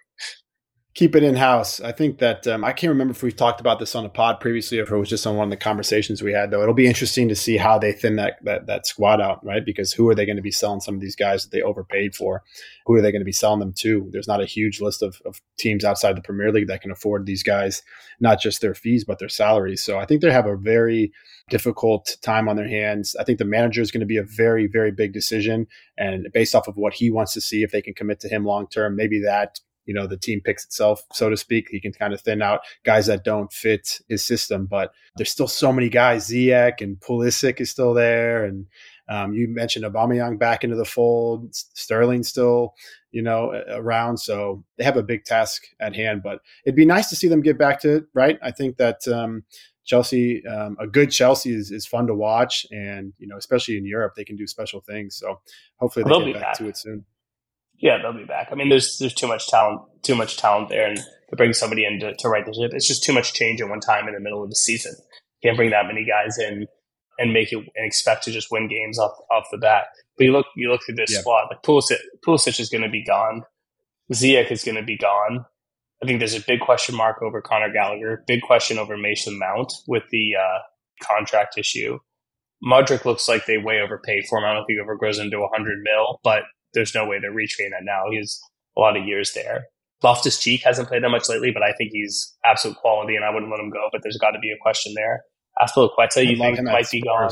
[0.94, 1.80] keep it in house.
[1.80, 4.38] I think that um, I can't remember if we've talked about this on a pod
[4.38, 6.50] previously, or if it was just on one of the conversations we had.
[6.50, 9.64] Though it'll be interesting to see how they thin that that, that squad out, right?
[9.64, 12.14] Because who are they going to be selling some of these guys that they overpaid
[12.14, 12.42] for?
[12.86, 14.08] Who are they going to be selling them to?
[14.12, 17.26] There's not a huge list of, of teams outside the Premier League that can afford
[17.26, 17.82] these guys,
[18.20, 19.82] not just their fees but their salaries.
[19.82, 21.12] So I think they have a very
[21.50, 23.16] difficult time on their hands.
[23.18, 25.66] I think the manager is going to be a very, very big decision.
[25.98, 28.44] And based off of what he wants to see, if they can commit to him
[28.44, 31.68] long term, maybe that you know the team picks itself, so to speak.
[31.70, 35.48] He can kind of thin out guys that don't fit his system, but there's still
[35.48, 36.28] so many guys.
[36.28, 38.66] Ziyech and Pulisic is still there, and
[39.08, 41.54] um, you mentioned Aubameyang back into the fold.
[41.54, 42.74] Sterling still,
[43.10, 44.18] you know, around.
[44.18, 46.22] So they have a big task at hand.
[46.22, 48.38] But it'd be nice to see them get back to it, right?
[48.42, 49.44] I think that um,
[49.84, 53.84] Chelsea, um, a good Chelsea is, is fun to watch, and you know, especially in
[53.84, 55.16] Europe, they can do special things.
[55.16, 55.40] So
[55.76, 57.04] hopefully they They'll get back, back to it soon.
[57.78, 58.48] Yeah, they'll be back.
[58.50, 60.98] I mean, there's there's too much talent, too much talent there, and
[61.30, 63.68] to bring somebody in to, to right the ship, it's just too much change at
[63.68, 64.94] one time in the middle of the season.
[65.42, 66.66] Can't bring that many guys in
[67.18, 69.86] and make it and expect to just win games off off the bat.
[70.16, 71.20] But you look you look through this yeah.
[71.20, 73.42] squad, like Pulisic, Pulisic is going to be gone.
[74.12, 75.44] Ziyech is going to be gone.
[76.02, 78.24] I think there's a big question mark over Conor Gallagher.
[78.26, 80.58] Big question over Mason Mount with the uh,
[81.02, 81.98] contract issue.
[82.64, 84.44] Mudryk looks like they way overpaid for him.
[84.44, 86.42] I don't think he ever grows into 100 mil, but
[86.74, 88.04] there's no way to retrain that now.
[88.10, 88.40] He's
[88.76, 89.66] a lot of years there.
[90.02, 93.30] Loftus Cheek hasn't played that much lately, but I think he's absolute quality, and I
[93.30, 93.88] wouldn't let him go.
[93.90, 95.22] But there's got to be a question there.
[95.60, 97.30] Azpilicueta, you think might be gone.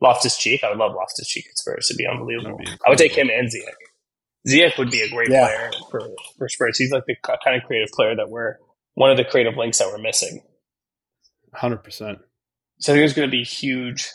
[0.00, 1.88] Loftus Cheek, I would love Loftus Cheek at Spurs.
[1.90, 2.58] It'd be unbelievable.
[2.58, 3.74] Be I would take him and Ziyech.
[4.48, 5.46] Ziyech would be a great yeah.
[5.46, 6.76] player for, for Spurs.
[6.78, 8.56] He's like the kind of creative player that we're
[8.94, 10.42] one of the creative links that we're missing.
[11.54, 12.18] Hundred percent.
[12.80, 14.10] So there's going to be huge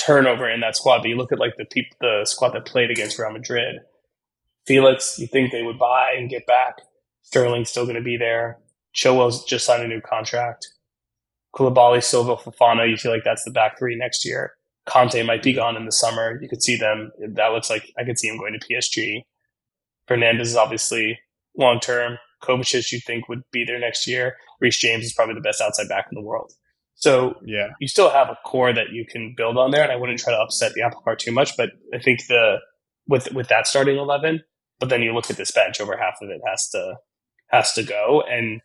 [0.00, 0.98] turnover in that squad.
[0.98, 1.66] But you look at like the
[2.00, 3.80] the squad that played against Real Madrid.
[4.66, 6.76] Felix, you think they would buy and get back.
[7.22, 8.58] Sterling's still going to be there.
[8.94, 10.66] Chilwell's just signed a new contract.
[11.54, 14.52] Koulibaly, Silva, Fofana, you feel like that's the back three next year.
[14.88, 16.38] Kanté might be gone in the summer.
[16.40, 17.10] You could see them.
[17.34, 19.22] That looks like I could see him going to PSG.
[20.08, 21.18] Fernandes is obviously
[21.56, 22.18] long term.
[22.42, 24.36] Kovacic, you think, would be there next year.
[24.60, 26.52] Reece James is probably the best outside back in the world.
[27.00, 29.96] So yeah, you still have a core that you can build on there, and I
[29.96, 31.56] wouldn't try to upset the apple cart too much.
[31.56, 32.58] But I think the
[33.08, 34.42] with with that starting eleven,
[34.78, 36.96] but then you look at this bench, over half of it has to
[37.48, 38.60] has to go, and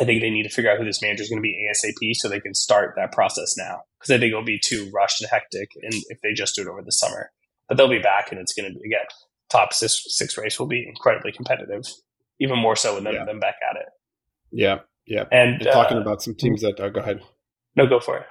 [0.00, 2.14] I think they need to figure out who this manager is going to be ASAP
[2.14, 5.30] so they can start that process now because I think it'll be too rushed and
[5.30, 7.30] hectic, and if they just do it over the summer,
[7.68, 9.04] but they'll be back, and it's going to be again
[9.50, 11.82] top six, six race will be incredibly competitive,
[12.38, 13.24] even more so with them, Yeah.
[13.26, 13.88] them back at it.
[14.50, 15.24] yeah, yeah.
[15.30, 17.20] And And talking uh, about some teams that, oh, go ahead.
[17.76, 18.26] No, go for it.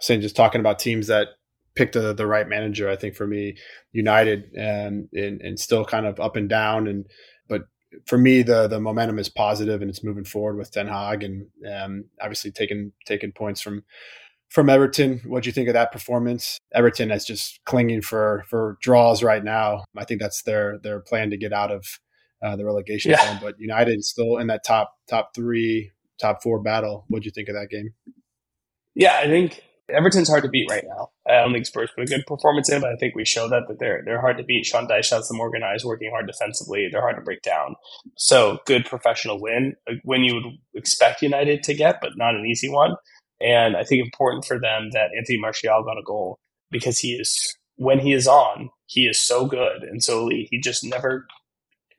[0.00, 1.28] saying just talking about teams that
[1.74, 2.88] picked the, the right manager.
[2.88, 3.56] I think for me,
[3.92, 7.06] United um, and and still kind of up and down, and
[7.48, 7.62] but
[8.06, 11.46] for me the the momentum is positive and it's moving forward with Ten Hag and
[11.70, 13.84] um, obviously taking taking points from
[14.48, 15.20] from Everton.
[15.26, 16.58] What do you think of that performance?
[16.72, 19.84] Everton is just clinging for for draws right now.
[19.96, 21.84] I think that's their their plan to get out of
[22.42, 23.24] uh, the relegation Yeah.
[23.26, 23.38] zone.
[23.42, 27.04] But United is still in that top top three, top four battle.
[27.08, 27.94] What do you think of that game?
[28.94, 31.10] Yeah, I think Everton's hard to beat right now.
[31.28, 33.64] I don't think Spurs put a good performance in, but I think we show that
[33.68, 34.64] that they're they're hard to beat.
[34.64, 36.88] Sean Dyche has them organized, working hard defensively.
[36.90, 37.76] They're hard to break down.
[38.16, 40.44] So good professional win, a win you would
[40.74, 42.94] expect United to get, but not an easy one.
[43.40, 46.38] And I think important for them that Anthony Martial got a goal
[46.70, 50.48] because he is when he is on, he is so good and so elite.
[50.50, 51.26] He just never,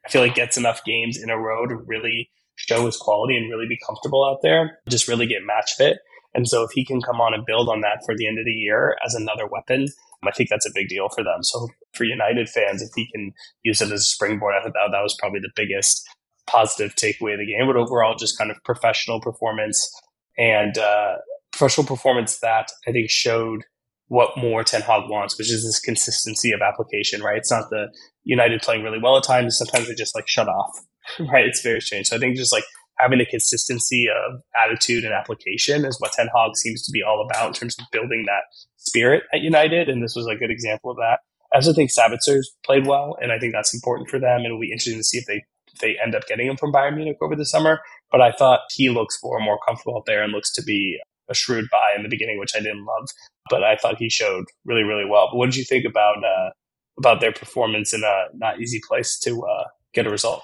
[0.06, 2.30] I feel like, gets enough games in a row to really
[2.68, 4.80] show his quality and really be comfortable out there.
[4.90, 5.98] Just really get match fit.
[6.34, 8.46] And so if he can come on and build on that for the end of
[8.46, 9.88] the year as another weapon,
[10.28, 11.44] I think that's a big deal for them.
[11.44, 13.32] So for United fans, if he can
[13.64, 16.08] use it as a springboard, I thought that, that was probably the biggest
[16.48, 17.68] positive takeaway of the game.
[17.68, 19.90] But overall, just kind of professional performance
[20.38, 21.16] and uh,
[21.52, 23.64] professional performance that I think showed
[24.08, 27.38] what more Ten Hag wants, which is this consistency of application, right?
[27.38, 27.88] It's not the
[28.24, 29.58] United playing really well at times.
[29.58, 30.80] Sometimes they just like shut off,
[31.32, 31.46] right?
[31.46, 32.08] It's very strange.
[32.08, 32.64] So I think just like
[32.98, 37.26] having the consistency of attitude and application is what Ten Hag seems to be all
[37.30, 38.44] about in terms of building that
[38.78, 39.90] spirit at United.
[39.90, 41.20] And this was a good example of that.
[41.54, 44.42] I also think Sabitzer's played well, and I think that's important for them.
[44.42, 45.44] It'll be interesting to see if they
[45.74, 47.80] if they end up getting him from Bayern Munich over the summer.
[48.12, 51.00] But I thought he looks more more comfortable out there and looks to be
[51.30, 53.08] a shrewd buy in the beginning, which I didn't love.
[53.50, 55.30] But I thought he showed really, really well.
[55.32, 56.50] But what did you think about uh,
[56.98, 60.44] about their performance in a not easy place to uh, get a result,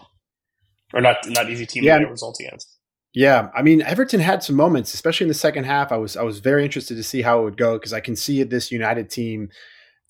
[0.94, 1.96] or not not easy team Yeah.
[1.96, 2.78] to get a result against?
[3.14, 5.92] Yeah, I mean Everton had some moments, especially in the second half.
[5.92, 8.16] I was I was very interested to see how it would go because I can
[8.16, 9.50] see this United team,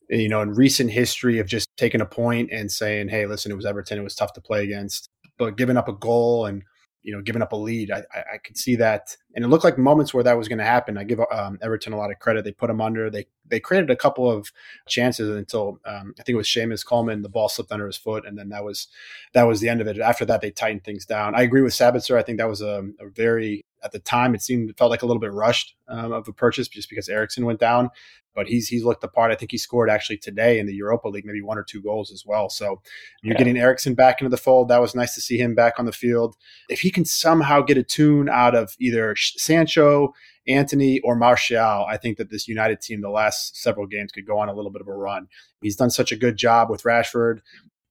[0.10, 3.56] you know, in recent history of just taking a point and saying, "Hey, listen, it
[3.56, 3.98] was Everton.
[3.98, 5.10] It was tough to play against,
[5.40, 6.62] but giving up a goal and
[7.04, 9.64] you know giving up a lead, I, I, I could see that, and it looked
[9.64, 10.97] like moments where that was going to happen.
[10.97, 12.43] I give um, Everton a lot of credit.
[12.43, 13.10] They put them under.
[13.10, 14.52] They they created a couple of
[14.88, 17.22] chances until um, I think it was Seamus Coleman.
[17.22, 18.88] The ball slipped under his foot, and then that was
[19.34, 19.99] that was the end of it.
[19.99, 21.36] After that, they tightened things down.
[21.36, 22.18] I agree with Sabitzer.
[22.18, 25.02] I think that was a, a very at the time it seemed it felt like
[25.02, 27.90] a little bit rushed um, of a purchase just because Eriksen went down.
[28.34, 29.32] But he's he's looked the part.
[29.32, 32.12] I think he scored actually today in the Europa League, maybe one or two goals
[32.14, 32.50] as well.
[32.50, 32.82] So
[33.22, 33.38] you're Yeah.
[33.40, 34.70] getting Eriksen back into the fold.
[34.70, 36.38] That was nice to see him back on the field.
[36.70, 40.14] If he can somehow get a tune out of either Sancho,
[40.48, 44.40] Antony, or Martial, I think that this United team, the last several games, could go
[44.40, 45.28] on a little bit of a run.
[45.62, 47.40] He's done such a good job with Rashford.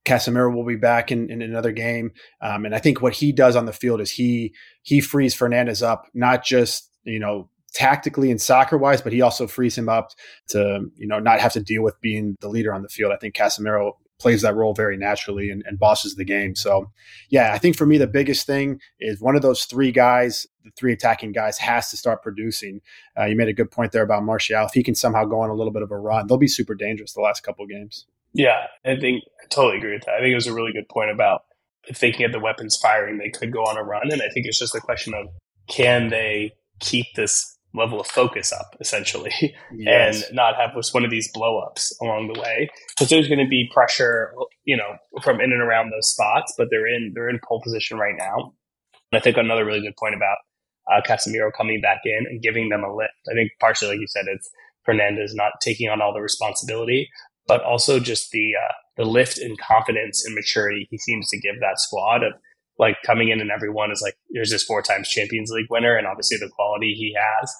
[0.04, 3.56] Casemiro will be back in, in another game, um, and I think what he does
[3.56, 8.40] on the field is he he frees Fernandes up, not just you know tactically and
[8.40, 10.10] soccer wise, but he also frees him up
[10.48, 13.12] to you know not have to deal with being the leader on the field.
[13.12, 16.54] I think Casemiro plays that role very naturally and, and bosses the game.
[16.54, 16.90] So
[17.30, 20.70] yeah, I think for me the biggest thing is one of those three guys, the
[20.78, 22.80] three attacking guys, has to start producing.
[23.18, 24.64] Uh, you made a good point there about Martial.
[24.66, 26.74] If he can somehow go on a little bit of a run, they'll be super
[26.74, 28.06] dangerous the last couple games.
[28.32, 30.14] Yeah, I think I totally agree with that.
[30.14, 31.42] I think it was a really good point about
[31.88, 34.10] if they can get the weapons firing, they could go on a run.
[34.10, 35.28] And I think it's just a question of
[35.68, 39.32] can they keep this level of focus up, essentially,
[39.86, 42.68] and not have just one of these blow ups along the way.
[42.90, 44.32] Because there's going to be pressure,
[44.64, 47.98] you know, from in and around those spots, but they're in they're in pole position
[47.98, 48.52] right now.
[49.12, 50.38] And I think another really good point about
[50.90, 53.12] uh, Casemiro coming back in and giving them a lift.
[53.30, 54.50] I think partially, like you said, it's
[54.86, 57.08] Fernandes not taking on all the responsibility,
[57.46, 61.60] but also just the uh, the lift in confidence and maturity he seems to give
[61.60, 62.32] that squad of
[62.78, 66.06] like coming in and everyone is like there's this four times Champions League winner and
[66.06, 67.54] obviously the quality he has,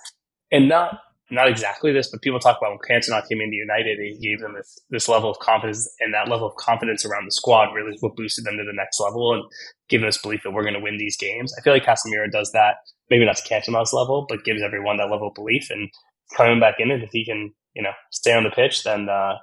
[0.50, 0.98] and not
[1.30, 4.54] not exactly this, but people talk about when Cantona came into United, he gave them
[4.54, 8.16] this this level of confidence, and that level of confidence around the squad really what
[8.16, 9.44] boosted them to the next level and
[9.88, 11.54] giving us belief that we're going to win these games.
[11.56, 12.76] I feel like Casemiro does that,
[13.10, 15.88] maybe not to Cantona's level, but gives everyone that level of belief and
[16.36, 19.34] coming back in, and if he can, you know, stay on the pitch, then uh,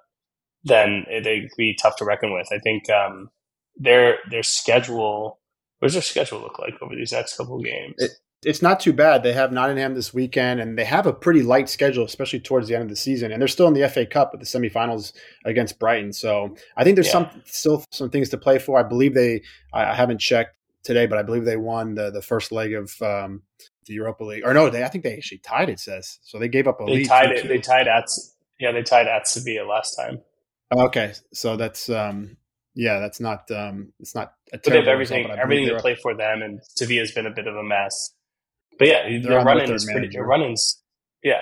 [0.68, 2.48] then it, it could be tough to reckon with.
[2.52, 3.30] I think um,
[3.76, 5.40] their their schedule.
[5.80, 7.96] What does their schedule look like over these next couple of games?
[7.98, 8.12] It-
[8.46, 9.24] It's not too bad.
[9.24, 12.76] They have Nottingham this weekend, and they have a pretty light schedule, especially towards the
[12.76, 13.32] end of the season.
[13.32, 15.12] And they're still in the FA Cup with the semifinals
[15.44, 16.14] against Brighton.
[16.14, 17.14] So I think there's yeah.
[17.14, 18.80] some still some things to play for.
[18.80, 19.42] I believe they.
[19.74, 23.42] I haven't checked today, but I believe they won the the first leg of um,
[23.88, 24.44] the Europa League.
[24.46, 25.70] Or no, they I think they actually tied.
[25.70, 26.38] It says so.
[26.38, 27.08] They gave up a they lead.
[27.08, 27.48] Tied it.
[27.48, 28.06] They tied at
[28.60, 28.72] yeah.
[28.72, 30.22] They tied at Sevilla last time.
[30.76, 32.38] Okay, so that's um,
[32.76, 34.34] yeah, that's not um, it's not.
[34.54, 37.32] A but they have everything result, everything to play for them, and Sevilla's been a
[37.32, 38.14] bit of a mess.
[38.78, 40.10] But yeah, their run-in is pretty.
[40.12, 40.82] Their run-ins,
[41.24, 41.42] yeah,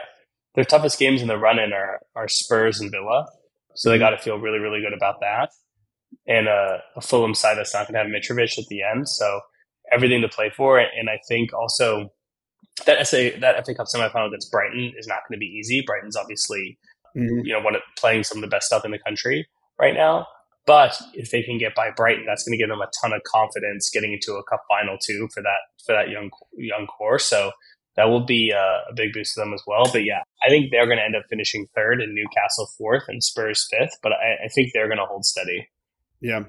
[0.55, 3.27] their toughest games in the run-in are are Spurs and Villa,
[3.75, 4.03] so they mm-hmm.
[4.03, 5.49] got to feel really really good about that.
[6.27, 9.41] And uh, a Fulham side that's not going to have Mitrovic at the end, so
[9.91, 10.79] everything to play for.
[10.79, 12.11] And I think also
[12.85, 15.83] that SA that FA Cup semifinal against Brighton is not going to be easy.
[15.85, 16.77] Brighton's obviously
[17.15, 17.45] mm-hmm.
[17.45, 19.47] you know one of, playing some of the best stuff in the country
[19.79, 20.27] right now.
[20.65, 23.21] But if they can get by Brighton, that's going to give them a ton of
[23.23, 27.19] confidence getting into a cup final too for that for that young young core.
[27.19, 27.51] So
[27.95, 29.85] that will be a, a big boost to them as well.
[29.91, 33.23] But yeah, I think they're going to end up finishing third and Newcastle fourth and
[33.23, 33.97] Spurs fifth.
[34.01, 35.69] But I, I think they're going to hold steady.
[36.19, 36.45] Yeah.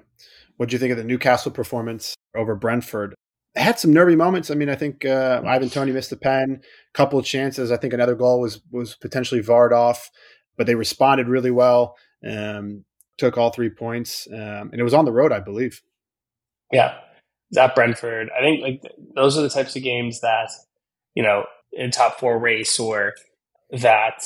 [0.57, 3.15] What do you think of the Newcastle performance over Brentford?
[3.57, 4.51] I had some nervy moments.
[4.51, 6.61] I mean, I think uh, Ivan Toney missed a pen,
[6.93, 7.71] couple of chances.
[7.71, 10.11] I think another goal was was potentially varred off,
[10.57, 11.97] but they responded really well.
[12.27, 12.85] Um,
[13.19, 15.81] took all three points, um, and it was on the road, I believe.
[16.73, 16.99] Yeah,
[17.53, 18.31] that Brentford.
[18.37, 18.83] I think like
[19.15, 20.51] those are the types of games that
[21.15, 23.15] you know in top four race or
[23.71, 24.23] that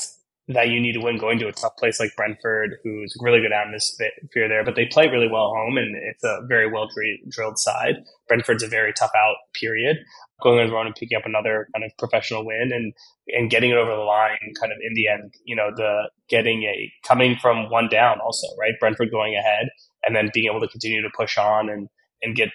[0.49, 3.53] that you need to win going to a tough place like Brentford, who's really good
[3.53, 4.11] atmosphere
[4.49, 6.89] there, but they play really well home and it's a very well
[7.28, 7.97] drilled side.
[8.26, 9.99] Brentford's a very tough out period.
[10.43, 12.93] Going on the road and picking up another kind of professional win and,
[13.28, 16.64] and getting it over the line kind of in the end, you know, the getting
[16.64, 18.72] a coming from one down also, right?
[18.80, 19.68] Brentford going ahead
[20.05, 21.88] and then being able to continue to push on and,
[22.22, 22.51] and get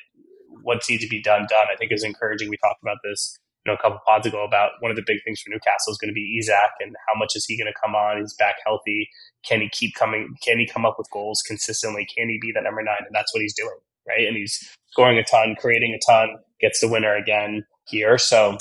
[0.64, 2.50] what needs to be done done, I think is encouraging.
[2.50, 5.18] We talked about this you know, a couple pods ago about one of the big
[5.26, 7.80] things for Newcastle is going to be Isak and how much is he going to
[7.82, 8.20] come on?
[8.20, 9.10] He's back healthy.
[9.46, 10.36] Can he keep coming?
[10.44, 12.08] Can he come up with goals consistently?
[12.16, 13.06] Can he be that number nine?
[13.06, 13.78] And that's what he's doing,
[14.08, 14.28] right?
[14.28, 14.60] And he's
[14.92, 18.18] scoring a ton, creating a ton, gets the winner again here.
[18.18, 18.58] So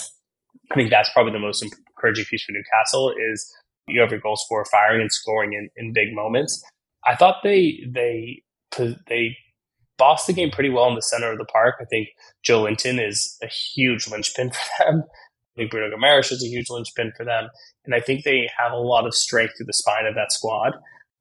[0.71, 3.53] I think that's probably the most encouraging piece for Newcastle is
[3.87, 6.63] you have your goal scorer firing and scoring in, in big moments.
[7.07, 8.43] I thought they they
[9.09, 9.37] they
[9.99, 11.77] bossed the game pretty well in the center of the park.
[11.81, 12.09] I think
[12.47, 15.05] Joelinton is a huge linchpin for them.
[15.57, 17.49] I think Bruno Guimaraes is a huge linchpin for them.
[17.85, 20.73] And I think they have a lot of strength through the spine of that squad.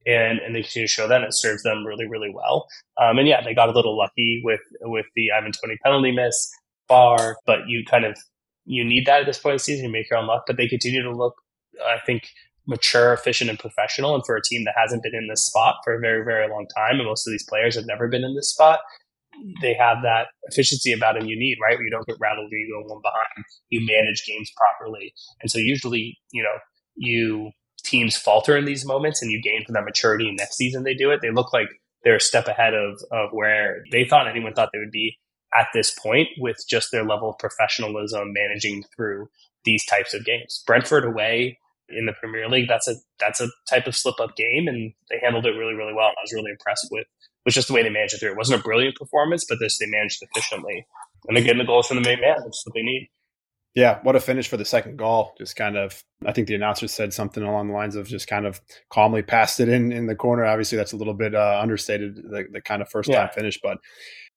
[0.05, 2.67] And, and they continue to show that and it serves them really, really well.
[3.01, 6.51] Um, and yeah, they got a little lucky with, with the Ivan Toney penalty miss
[6.87, 8.17] bar, but you kind of,
[8.65, 9.85] you need that at this point in the season.
[9.85, 11.35] You make your own luck, but they continue to look,
[11.85, 12.27] I think,
[12.65, 14.15] mature, efficient, and professional.
[14.15, 16.65] And for a team that hasn't been in this spot for a very, very long
[16.75, 18.79] time, and most of these players have never been in this spot,
[19.61, 21.75] they have that efficiency about them you need, right?
[21.75, 23.45] Where you don't get rattled or you go one behind.
[23.69, 25.13] You manage games properly.
[25.41, 26.55] And so usually, you know,
[26.95, 27.51] you
[27.83, 31.11] teams falter in these moments and you gain from that maturity next season they do
[31.11, 31.19] it.
[31.21, 31.67] They look like
[32.03, 35.17] they're a step ahead of, of where they thought anyone thought they would be
[35.57, 39.29] at this point with just their level of professionalism managing through
[39.65, 40.63] these types of games.
[40.65, 44.67] Brentford away in the Premier League, that's a that's a type of slip up game,
[44.67, 46.07] and they handled it really really well.
[46.07, 47.07] I was really impressed with
[47.45, 48.31] with just the way they managed it through.
[48.31, 50.85] It wasn't a brilliant performance, but this they managed efficiently,
[51.27, 53.09] and they're getting the goals from the main man, which is what they need.
[53.75, 55.33] Yeah, what a finish for the second goal.
[55.39, 58.45] Just kind of, I think the announcer said something along the lines of just kind
[58.45, 60.45] of calmly passed it in in the corner.
[60.45, 63.79] Obviously, that's a little bit uh, understated, the, the kind of first time finish, but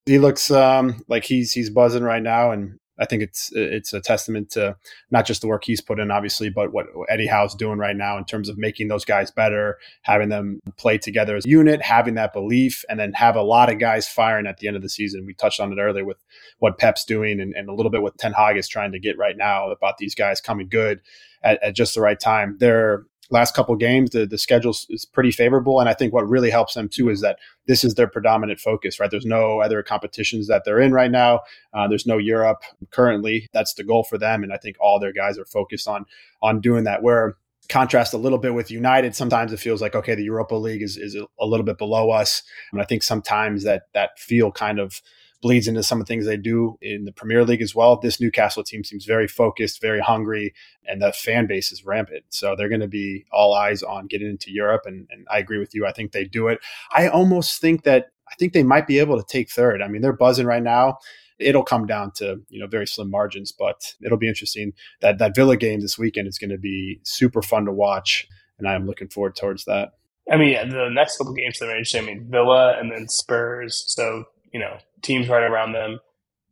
[0.07, 4.01] he looks um, like he's he's buzzing right now, and I think it's it's a
[4.01, 4.77] testament to
[5.11, 8.17] not just the work he's put in, obviously, but what Eddie Howe's doing right now
[8.17, 12.15] in terms of making those guys better, having them play together as a unit, having
[12.15, 14.89] that belief, and then have a lot of guys firing at the end of the
[14.89, 15.27] season.
[15.27, 16.23] We touched on it earlier with
[16.59, 19.19] what Pep's doing, and, and a little bit what Ten Hag is trying to get
[19.19, 21.01] right now about these guys coming good
[21.43, 22.57] at, at just the right time.
[22.61, 25.81] They're last couple games, the, the schedule is pretty favorable.
[25.81, 29.01] And I think what really helps them too is that this is their predominant focus,
[29.01, 29.11] right?
[29.11, 31.41] There's no other competitions that they're in right now.
[31.73, 33.49] Uh, there's no Europe currently.
[33.53, 34.43] That's the goal for them.
[34.43, 36.07] And I think all their guys are focused on,
[36.43, 37.03] on doing that.
[37.03, 37.37] Where
[37.69, 39.15] contrast a little bit with United.
[39.15, 42.43] Sometimes it feels like, okay, the Europa League is, is a little bit below us.
[42.73, 45.03] And I think sometimes that, that feel kind of,
[45.43, 47.97] bleeds into some of the things they do in the Premier League as well.
[47.97, 50.55] This Newcastle team seems very focused, very hungry,
[50.87, 52.25] and the fan base is rampant.
[52.31, 54.83] So they're going to be all eyes on getting into Europe.
[54.87, 55.87] And, and I agree with you.
[55.87, 56.61] I think they do it.
[56.93, 59.83] I almost think that I think they might be able to take third.
[59.83, 60.99] I mean, they're buzzing right now.
[61.39, 64.73] It'll come down to you know very slim margins, but it'll be interesting.
[65.01, 68.27] That that Villa game this weekend is going to be super fun to watch,
[68.59, 69.91] and I'm looking forward towards that.
[70.31, 72.03] I mean, the next couple games that are interesting.
[72.03, 73.85] I mean, Villa and then Spurs.
[73.87, 76.01] So you know, teams right around them.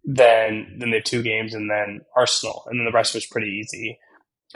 [0.05, 3.49] then then they have two games, and then Arsenal, and then the rest was pretty
[3.49, 3.99] easy.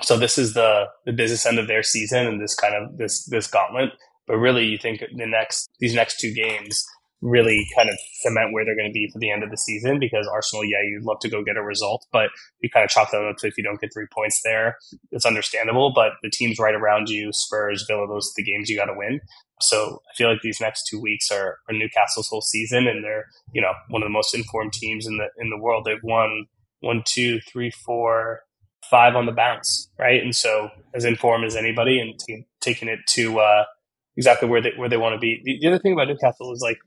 [0.03, 3.25] So this is the the business end of their season, and this kind of this
[3.27, 3.91] this gauntlet.
[4.27, 6.85] But really, you think the next these next two games
[7.21, 9.99] really kind of cement where they're going to be for the end of the season
[9.99, 13.11] because Arsenal, yeah, you'd love to go get a result, but you kind of chalk
[13.11, 14.77] that up to if you don't get three points there,
[15.11, 15.93] it's understandable.
[15.93, 18.95] But the teams right around you, Spurs, Villa, those are the games you got to
[18.97, 19.21] win.
[19.61, 23.27] So I feel like these next two weeks are, are Newcastle's whole season, and they're
[23.53, 25.85] you know one of the most informed teams in the in the world.
[25.85, 26.47] They've won
[26.81, 28.43] one, two, three, four,
[28.89, 30.23] five on the bounce, right?
[30.23, 33.65] And so as informed as anybody, and t- taking it to uh,
[34.17, 35.41] exactly where they where they want to be.
[35.45, 36.79] The, the other thing about Newcastle is like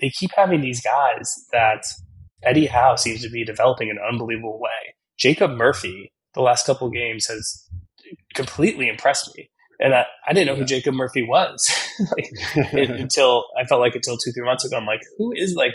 [0.00, 1.84] they keep having these guys that
[2.42, 4.94] Eddie Howe seems to be developing in an unbelievable way.
[5.18, 7.68] Jacob Murphy, the last couple games, has
[8.34, 9.50] completely impressed me.
[9.80, 11.70] And I, I didn't know who Jacob Murphy was
[12.16, 12.30] like,
[12.72, 14.76] until I felt like until two, three months ago.
[14.76, 15.74] I'm like, who is like,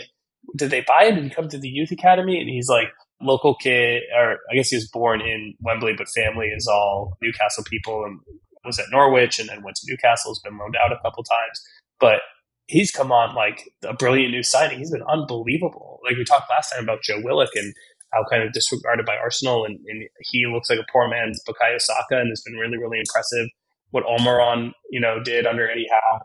[0.56, 1.14] did they buy him?
[1.14, 2.38] Did he come to the youth academy?
[2.38, 2.88] And he's like,
[3.20, 7.64] local kid, or I guess he was born in Wembley, but family is all Newcastle
[7.64, 8.20] people and
[8.64, 11.60] was at Norwich and then went to Newcastle, has been loaned out a couple times.
[12.00, 12.20] But
[12.66, 14.78] he's come on like a brilliant new signing.
[14.78, 16.00] He's been unbelievable.
[16.04, 17.72] Like we talked last time about Joe Willock and
[18.12, 21.80] how kind of disregarded by Arsenal, and, and he looks like a poor man's Bukayo
[21.80, 23.48] Saka, and it's been really, really impressive
[23.90, 26.20] what Almiron, you know, did under Eddie Howe.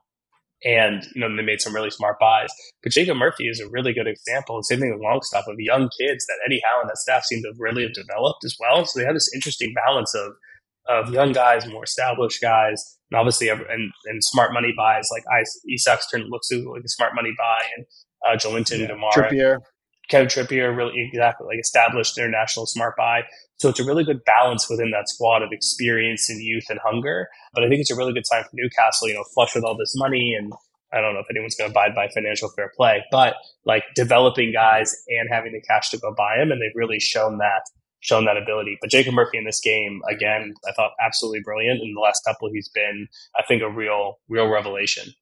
[0.66, 2.50] And, you know, they made some really smart buys.
[2.84, 4.62] But Jacob Murphy is a really good example.
[4.62, 7.54] Same thing with Longstaff of young kids that Eddie Howe and that staff seem to
[7.58, 8.84] really have developed as well.
[8.86, 10.34] So they have this interesting balance of
[10.90, 13.62] of young guys, more established guys, and obviously and,
[14.06, 15.24] and smart money buys like
[15.70, 17.86] Isak's turn looks like a smart money buy, and
[18.28, 18.88] uh, Joelinton, yeah.
[18.88, 19.58] Demar, Trippier,
[20.10, 23.22] Kevin Trippier, really exactly like established international smart buy.
[23.58, 27.28] So it's a really good balance within that squad of experience and youth and hunger.
[27.54, 29.08] But I think it's a really good sign for Newcastle.
[29.08, 30.54] You know, flush with all this money and.
[30.92, 34.52] I don't know if anyone's going to abide by financial fair play, but like developing
[34.52, 36.50] guys and having the cash to go buy them.
[36.52, 37.62] And they've really shown that
[38.00, 38.78] shown that ability.
[38.82, 41.82] But Jacob Murphy in this game, again, I thought absolutely brilliant.
[41.82, 45.14] In the last couple, he's been, I think, a real, real revelation.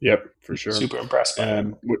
[0.00, 0.72] Yep, for sure.
[0.72, 1.38] Super impressed.
[1.38, 1.98] Um, what,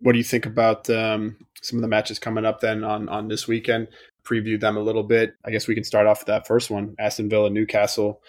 [0.00, 3.28] what, do you think about um, some of the matches coming up then on on
[3.28, 3.88] this weekend?
[4.24, 5.34] Preview them a little bit.
[5.44, 8.22] I guess we can start off with that first one: Aston Villa, Newcastle.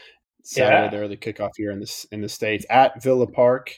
[0.44, 0.90] Saturday, yeah.
[0.90, 3.76] there the kickoff here in this in the states at Villa Park.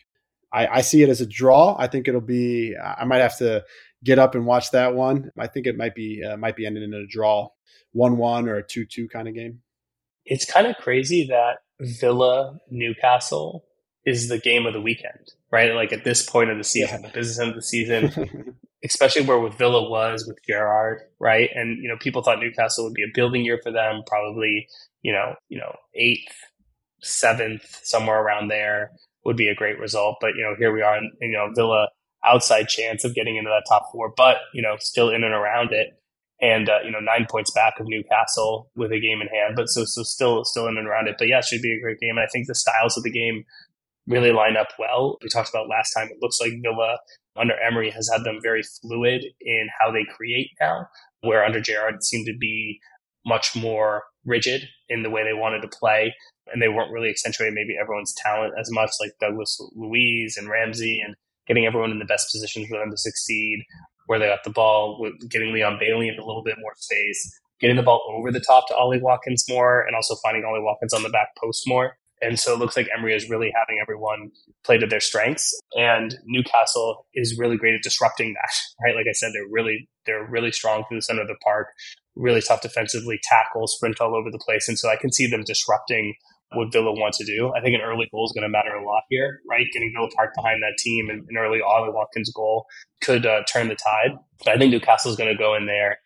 [0.51, 1.75] I, I see it as a draw.
[1.77, 2.75] I think it'll be.
[2.77, 3.63] I might have to
[4.03, 5.31] get up and watch that one.
[5.37, 7.49] I think it might be uh, might be ending in a draw,
[7.91, 9.61] one one or a two two kind of game.
[10.25, 13.65] It's kind of crazy that Villa Newcastle
[14.05, 15.73] is the game of the weekend, right?
[15.73, 17.07] Like at this point of the season, yeah.
[17.07, 21.49] the business end of the season, especially where with Villa was with Gerrard, right?
[21.53, 24.67] And you know, people thought Newcastle would be a building year for them, probably
[25.01, 26.35] you know, you know, eighth,
[27.01, 28.91] seventh, somewhere around there
[29.25, 30.17] would be a great result.
[30.19, 31.89] But you know, here we are, and you know, Villa
[32.25, 35.71] outside chance of getting into that top four, but you know, still in and around
[35.71, 35.99] it.
[36.41, 39.69] And uh, you know, nine points back of Newcastle with a game in hand, but
[39.69, 41.15] so so still still in and around it.
[41.17, 42.17] But yeah, it should be a great game.
[42.17, 43.45] And I think the styles of the game
[44.07, 45.17] really line up well.
[45.21, 46.09] We talked about last time.
[46.09, 46.97] It looks like Villa
[47.35, 50.87] under Emery has had them very fluid in how they create now,
[51.21, 52.79] where under Gerrard it seemed to be
[53.25, 56.13] much more rigid in the way they wanted to play.
[56.51, 61.01] And they weren't really accentuating maybe everyone's talent as much, like Douglas Luiz and Ramsey
[61.05, 61.15] and
[61.47, 63.63] getting everyone in the best positions for them to succeed,
[64.07, 67.75] where they got the ball, getting Leon Bailey in a little bit more space, getting
[67.75, 71.03] the ball over the top to Ollie Watkins more, and also finding Ollie Watkins on
[71.03, 71.97] the back post more.
[72.21, 74.31] And so it looks like Emery is really having everyone
[74.63, 75.53] play to their strengths.
[75.77, 78.95] And Newcastle is really great at disrupting that, right?
[78.95, 81.67] Like I said, they're really, they're really strong through the center of the park,
[82.15, 84.69] really tough defensively, tackle, sprint all over the place.
[84.69, 86.15] And so I can see them disrupting
[86.55, 87.51] what Villa want to do.
[87.55, 89.65] I think an early goal is going to matter a lot here, right?
[89.73, 92.65] Getting Villa Park behind that team and an early Ollie Watkins goal
[93.01, 94.17] could uh, turn the tide.
[94.43, 95.97] But I think Newcastle is going to go in there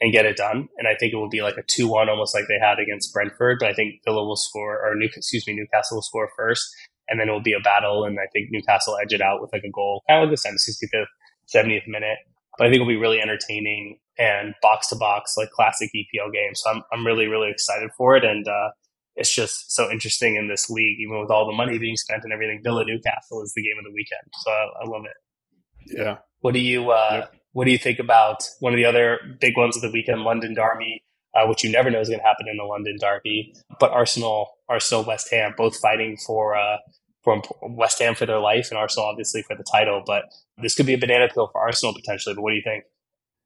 [0.00, 0.68] and get it done.
[0.78, 3.12] And I think it will be like a 2 1, almost like they had against
[3.12, 3.58] Brentford.
[3.60, 6.66] But I think Villa will score, or New, excuse me, Newcastle will score first.
[7.08, 8.04] And then it will be a battle.
[8.04, 10.48] And I think Newcastle edge it out with like a goal, kind of like the
[10.48, 11.06] 65th,
[11.54, 12.18] 70th minute.
[12.58, 16.54] But I think it'll be really entertaining and box to box, like classic EPL game.
[16.54, 18.24] So I'm, I'm really, really excited for it.
[18.24, 18.70] And, uh,
[19.16, 22.32] it's just so interesting in this league, even with all the money being spent and
[22.32, 22.60] everything.
[22.62, 25.96] Villa Newcastle is the game of the weekend, so I, I love it.
[25.98, 26.18] Yeah.
[26.40, 27.34] What do you uh, yep.
[27.52, 30.52] What do you think about one of the other big ones of the weekend, London
[30.52, 31.02] Derby,
[31.34, 34.48] uh, which you never know is going to happen in the London Derby, but Arsenal
[34.68, 36.76] are still West Ham, both fighting for uh,
[37.24, 40.02] for West Ham for their life and Arsenal obviously for the title.
[40.04, 40.24] But
[40.58, 42.34] this could be a banana peel for Arsenal potentially.
[42.34, 42.84] But what do you think?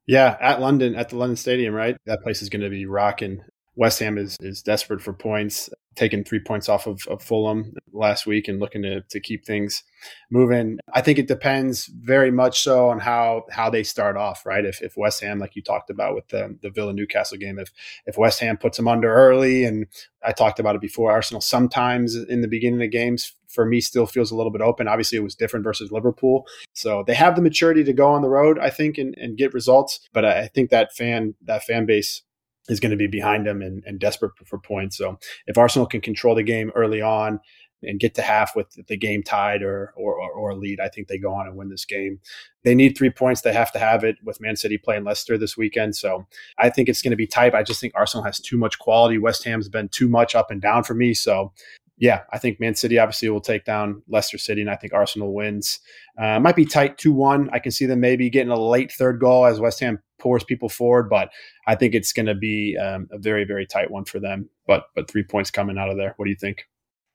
[0.07, 1.95] Yeah, at London, at the London Stadium, right?
[2.05, 3.43] That place is going to be rocking
[3.75, 8.25] West Ham is is desperate for points, taking three points off of, of Fulham last
[8.25, 9.83] week and looking to to keep things
[10.29, 10.77] moving.
[10.93, 14.65] I think it depends very much so on how how they start off, right?
[14.65, 17.71] If if West Ham, like you talked about with the the Villa Newcastle game, if
[18.05, 19.87] if West Ham puts them under early, and
[20.23, 24.05] I talked about it before, Arsenal sometimes in the beginning of games for me still
[24.05, 24.87] feels a little bit open.
[24.87, 28.29] Obviously, it was different versus Liverpool, so they have the maturity to go on the
[28.29, 30.01] road, I think, and, and get results.
[30.11, 32.23] But I think that fan that fan base
[32.71, 34.97] is going to be behind them and, and desperate for points.
[34.97, 37.39] So if Arsenal can control the game early on
[37.83, 41.17] and get to half with the game tied or, or, or, lead, I think they
[41.17, 42.19] go on and win this game.
[42.63, 43.41] They need three points.
[43.41, 45.95] They have to have it with Man City playing Leicester this weekend.
[45.95, 46.27] So
[46.59, 47.55] I think it's going to be tight.
[47.55, 49.17] I just think Arsenal has too much quality.
[49.17, 51.13] West Ham's been too much up and down for me.
[51.13, 51.51] So
[51.97, 55.33] yeah, I think Man City obviously will take down Leicester City, and I think Arsenal
[55.33, 55.79] wins.
[56.17, 57.49] Uh, might be tight 2 1.
[57.53, 60.69] I can see them maybe getting a late third goal as West Ham pours people
[60.69, 61.29] forward, but
[61.67, 64.49] I think it's going to be um, a very, very tight one for them.
[64.65, 66.13] But but three points coming out of there.
[66.17, 66.63] What do you think?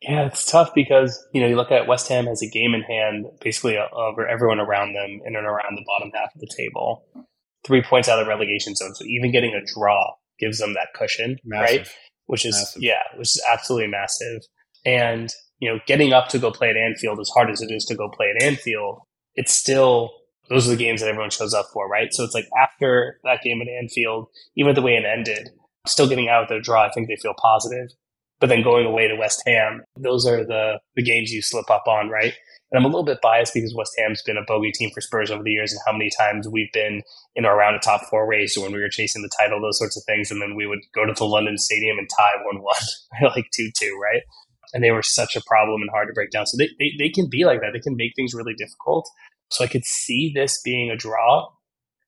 [0.02, 2.82] Yeah, it's tough because you know you look at West Ham as a game in
[2.82, 6.50] hand, basically uh, over everyone around them in and around the bottom half of the
[6.54, 7.04] table.
[7.66, 10.88] Three points out of the relegation zone, so even getting a draw gives them that
[10.94, 11.78] cushion, massive.
[11.78, 11.88] right?
[12.26, 12.82] Which is massive.
[12.82, 14.42] yeah, which is absolutely massive.
[14.86, 17.84] And you know, getting up to go play at Anfield, as hard as it is
[17.86, 19.00] to go play at Anfield,
[19.34, 20.12] it's still
[20.48, 22.12] those are the games that everyone shows up for, right?
[22.12, 25.50] So it's like after that game at Anfield, even the way it ended,
[25.86, 27.90] still getting out of their draw, I think they feel positive.
[28.38, 31.84] But then going away to West Ham, those are the the games you slip up
[31.88, 32.34] on, right?
[32.70, 35.30] And I'm a little bit biased because West Ham's been a bogey team for Spurs
[35.30, 37.02] over the years and how many times we've been
[37.36, 39.78] in or around a top four race or when we were chasing the title, those
[39.78, 40.30] sorts of things.
[40.30, 42.76] And then we would go to the London Stadium and tie 1 1,
[43.36, 44.22] like 2 2, right?
[44.76, 46.44] And they were such a problem and hard to break down.
[46.44, 47.70] So they, they, they can be like that.
[47.72, 49.08] They can make things really difficult.
[49.50, 51.48] So I could see this being a draw.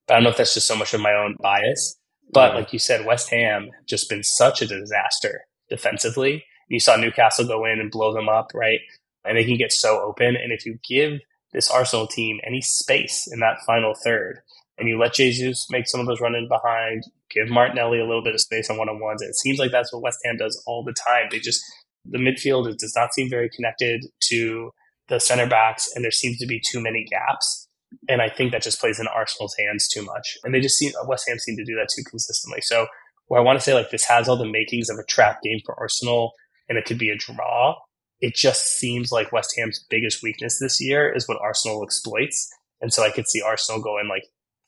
[0.06, 1.98] But I don't know if that's just so much of my own bias.
[2.30, 2.56] But mm.
[2.56, 6.44] like you said, West Ham just been such a disaster defensively.
[6.68, 8.80] You saw Newcastle go in and blow them up, right?
[9.24, 10.36] And they can get so open.
[10.36, 11.20] And if you give
[11.54, 14.40] this Arsenal team any space in that final third,
[14.76, 18.22] and you let Jesus make some of those run in behind, give Martinelli a little
[18.22, 19.22] bit of space on one on ones.
[19.22, 21.28] It seems like that's what West Ham does all the time.
[21.30, 21.64] They just
[22.10, 24.70] the midfield does not seem very connected to
[25.08, 27.68] the center backs, and there seems to be too many gaps.
[28.08, 30.36] And I think that just plays in Arsenal's hands too much.
[30.44, 32.60] And they just seem West Ham seem to do that too consistently.
[32.60, 32.86] So
[33.28, 35.58] where I want to say like this has all the makings of a trap game
[35.64, 36.32] for Arsenal,
[36.68, 37.76] and it could be a draw.
[38.20, 42.48] It just seems like West Ham's biggest weakness this year is what Arsenal exploits.
[42.80, 44.24] And so I could see Arsenal going like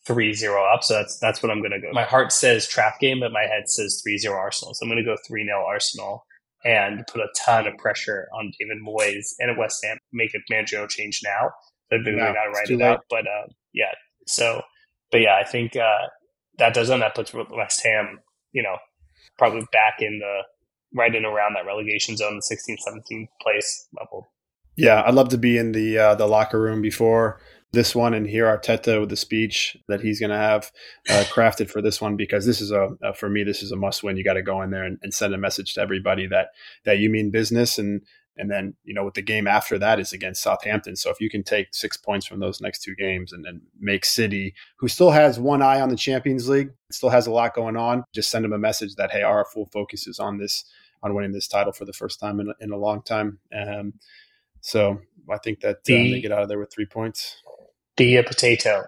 [0.09, 0.83] 3-0 up.
[0.83, 1.93] So that's that's what I'm going to go.
[1.93, 4.75] My heart says trap game, but my head says 3-0 Arsenal.
[4.75, 6.25] So I'm going to go 3-0 Arsenal
[6.65, 9.99] and put a ton of pressure on David Moyes and at West Ham.
[10.13, 11.51] Make a managerial change now.
[11.91, 13.93] They've been no, to write it out, but uh, yeah.
[14.27, 14.63] So,
[15.11, 16.07] but yeah, I think uh,
[16.59, 18.21] that does on that puts West Ham,
[18.53, 18.77] you know,
[19.39, 20.43] probably back in the
[20.95, 24.31] right in around that relegation zone, the 16th, 17th place level.
[24.77, 27.41] Yeah, I'd love to be in the uh, the locker room before
[27.73, 30.73] this one and hear Arteta with the speech that he's going to have
[31.09, 33.77] uh, crafted for this one because this is a, a for me this is a
[33.77, 34.17] must win.
[34.17, 36.49] You got to go in there and, and, send a message to everybody that
[36.85, 38.03] that you mean business and
[38.37, 40.97] and then you know with the game after that is against Southampton.
[40.97, 44.05] So if you can take six points from those next two games and then make
[44.05, 47.77] City, who still has one eye on the Champions League, still has a lot going
[47.77, 50.65] on, just send them a message that hey, our full focus is on this
[51.03, 53.39] on winning this title for the first time in, in a long time.
[53.57, 53.95] Um,
[54.61, 55.01] so
[55.31, 57.37] I think that um, they get out of there with three points.
[58.01, 58.85] Be a potato.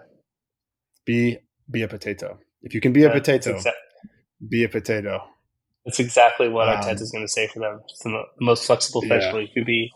[1.05, 1.37] Be
[1.69, 2.39] be a potato.
[2.63, 3.71] If you can be a potato, exa-
[4.49, 5.21] be a potato.
[5.85, 7.81] That's exactly what um, is going to say for them.
[7.87, 9.45] It's the most flexible vegetable yeah.
[9.45, 9.91] you could be.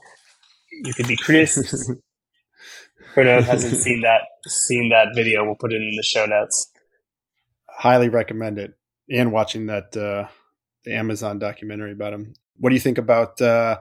[0.84, 1.57] You could be Chris.
[3.15, 6.72] For anyone hasn't seen that seen that video, we'll put it in the show notes.
[7.68, 8.76] Highly recommend it,
[9.09, 10.28] and watching that uh,
[10.84, 12.36] the Amazon documentary about him.
[12.57, 13.80] What do you think about uh,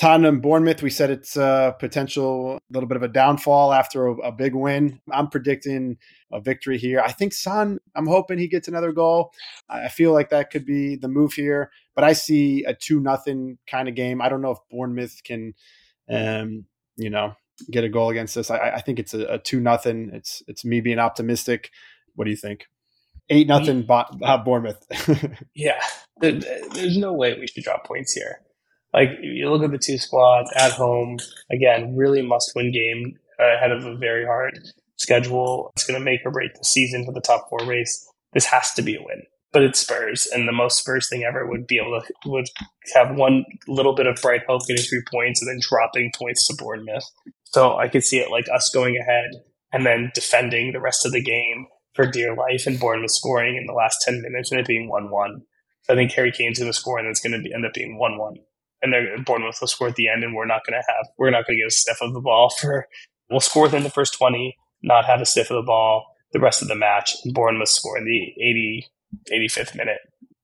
[0.00, 4.14] Tottenham, Bournemouth, we said it's a potential a little bit of a downfall after a,
[4.28, 4.98] a, big win.
[5.12, 5.98] I'm predicting
[6.32, 7.00] a victory here.
[7.00, 9.30] I think Son, I'm hoping he gets another goal.
[9.68, 13.58] I feel like that could be the move here, but I see a 2 nothing
[13.66, 14.22] kind of game.
[14.22, 15.52] I don't know if Bournemouth can,
[16.08, 16.64] um,
[16.96, 17.34] you know,
[17.70, 18.50] get a goal against us.
[18.50, 20.12] I, I think it's a, a 2 nothing.
[20.14, 21.72] It's, it's me being optimistic.
[22.14, 22.68] What do you think?
[23.28, 24.82] Eight nothing, uh, Bournemouth.
[25.54, 25.82] yeah,
[26.22, 28.40] there's no way we should drop points here
[28.92, 31.18] like you look at the two squads at home
[31.50, 34.58] again, really must win game uh, ahead of a very hard
[34.96, 35.70] schedule.
[35.74, 38.06] It's going to make or break the season for the top four race.
[38.32, 39.22] This has to be a win,
[39.52, 42.46] but it's Spurs, and the most Spurs thing ever would be able to would
[42.94, 46.54] have one little bit of bright hope, getting three points, and then dropping points to
[46.54, 47.04] Bournemouth.
[47.44, 49.30] So I could see it like us going ahead
[49.72, 53.66] and then defending the rest of the game for dear life, and Bournemouth scoring in
[53.66, 55.42] the last ten minutes and it being one one.
[55.82, 57.98] So I think Harry Kane's going to score, and it's going to end up being
[57.98, 58.36] one-one.
[58.82, 61.30] And then Bournemouth will score at the end, and we're not going to have we're
[61.30, 62.86] not going to get a sniff of the ball for.
[63.28, 66.62] We'll score within the first twenty, not have a sniff of the ball the rest
[66.62, 68.86] of the match, and Bournemouth score in the 80,
[69.32, 69.98] 85th minute.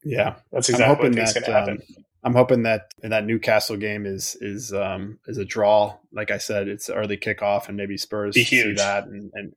[0.05, 1.79] Yeah, that's exactly what I think going to happen.
[1.97, 5.95] Um, I'm hoping that that Newcastle game is is um, is a draw.
[6.13, 9.53] Like I said, it's early kickoff, and maybe Spurs see that and and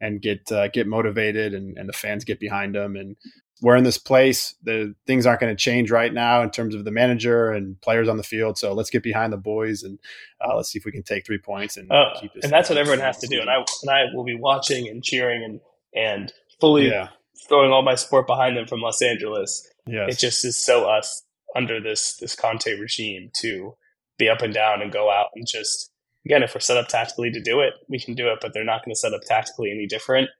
[0.00, 2.96] and get uh, get motivated, and, and the fans get behind them.
[2.96, 3.16] And
[3.62, 4.54] we're in this place.
[4.62, 8.08] The things aren't going to change right now in terms of the manager and players
[8.08, 8.58] on the field.
[8.58, 9.98] So let's get behind the boys and
[10.40, 12.44] uh, let's see if we can take three points and uh, keep this.
[12.44, 13.40] And that's what everyone has to do.
[13.40, 15.60] And I and I will be watching and cheering and
[15.94, 17.08] and fully yeah.
[17.48, 19.68] throwing all my support behind them from Los Angeles.
[19.86, 20.14] Yes.
[20.14, 21.22] It just is so us
[21.54, 23.74] under this this Conte regime to
[24.18, 25.90] be up and down and go out and just
[26.24, 28.64] again if we're set up tactically to do it, we can do it, but they're
[28.64, 30.30] not going to set up tactically any different.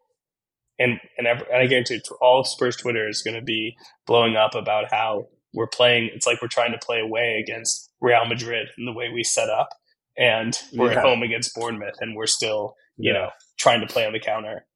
[0.80, 3.76] And and, every, and I guarantee all of Spurs Twitter is going to be
[4.06, 6.10] blowing up about how we're playing.
[6.12, 9.48] It's like we're trying to play away against Real Madrid in the way we set
[9.48, 9.68] up,
[10.16, 10.98] and we're yeah.
[10.98, 13.18] at home against Bournemouth, and we're still you yeah.
[13.18, 13.28] know
[13.58, 14.66] trying to play on the counter.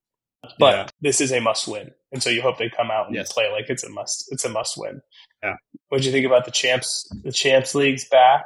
[0.59, 0.87] But yeah.
[1.01, 3.33] this is a must win, and so you hope they come out and yes.
[3.33, 4.27] play like it's a must.
[4.31, 5.01] It's a must win.
[5.43, 5.55] Yeah.
[5.89, 7.11] What do you think about the champs?
[7.23, 8.45] The champs leagues back.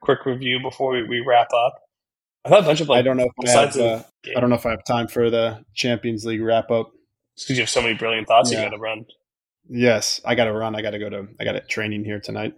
[0.00, 1.74] Quick review before we, we wrap up.
[2.44, 2.98] I thought a bunch of like.
[2.98, 3.30] I don't know.
[3.38, 4.02] If I, have, uh,
[4.36, 6.92] I don't know if I have time for the Champions League wrap up.
[7.36, 8.58] Because you have so many brilliant thoughts yeah.
[8.58, 9.06] you got to run.
[9.68, 10.74] Yes, I got to run.
[10.74, 11.28] I got to go to.
[11.38, 12.54] I got a training here tonight.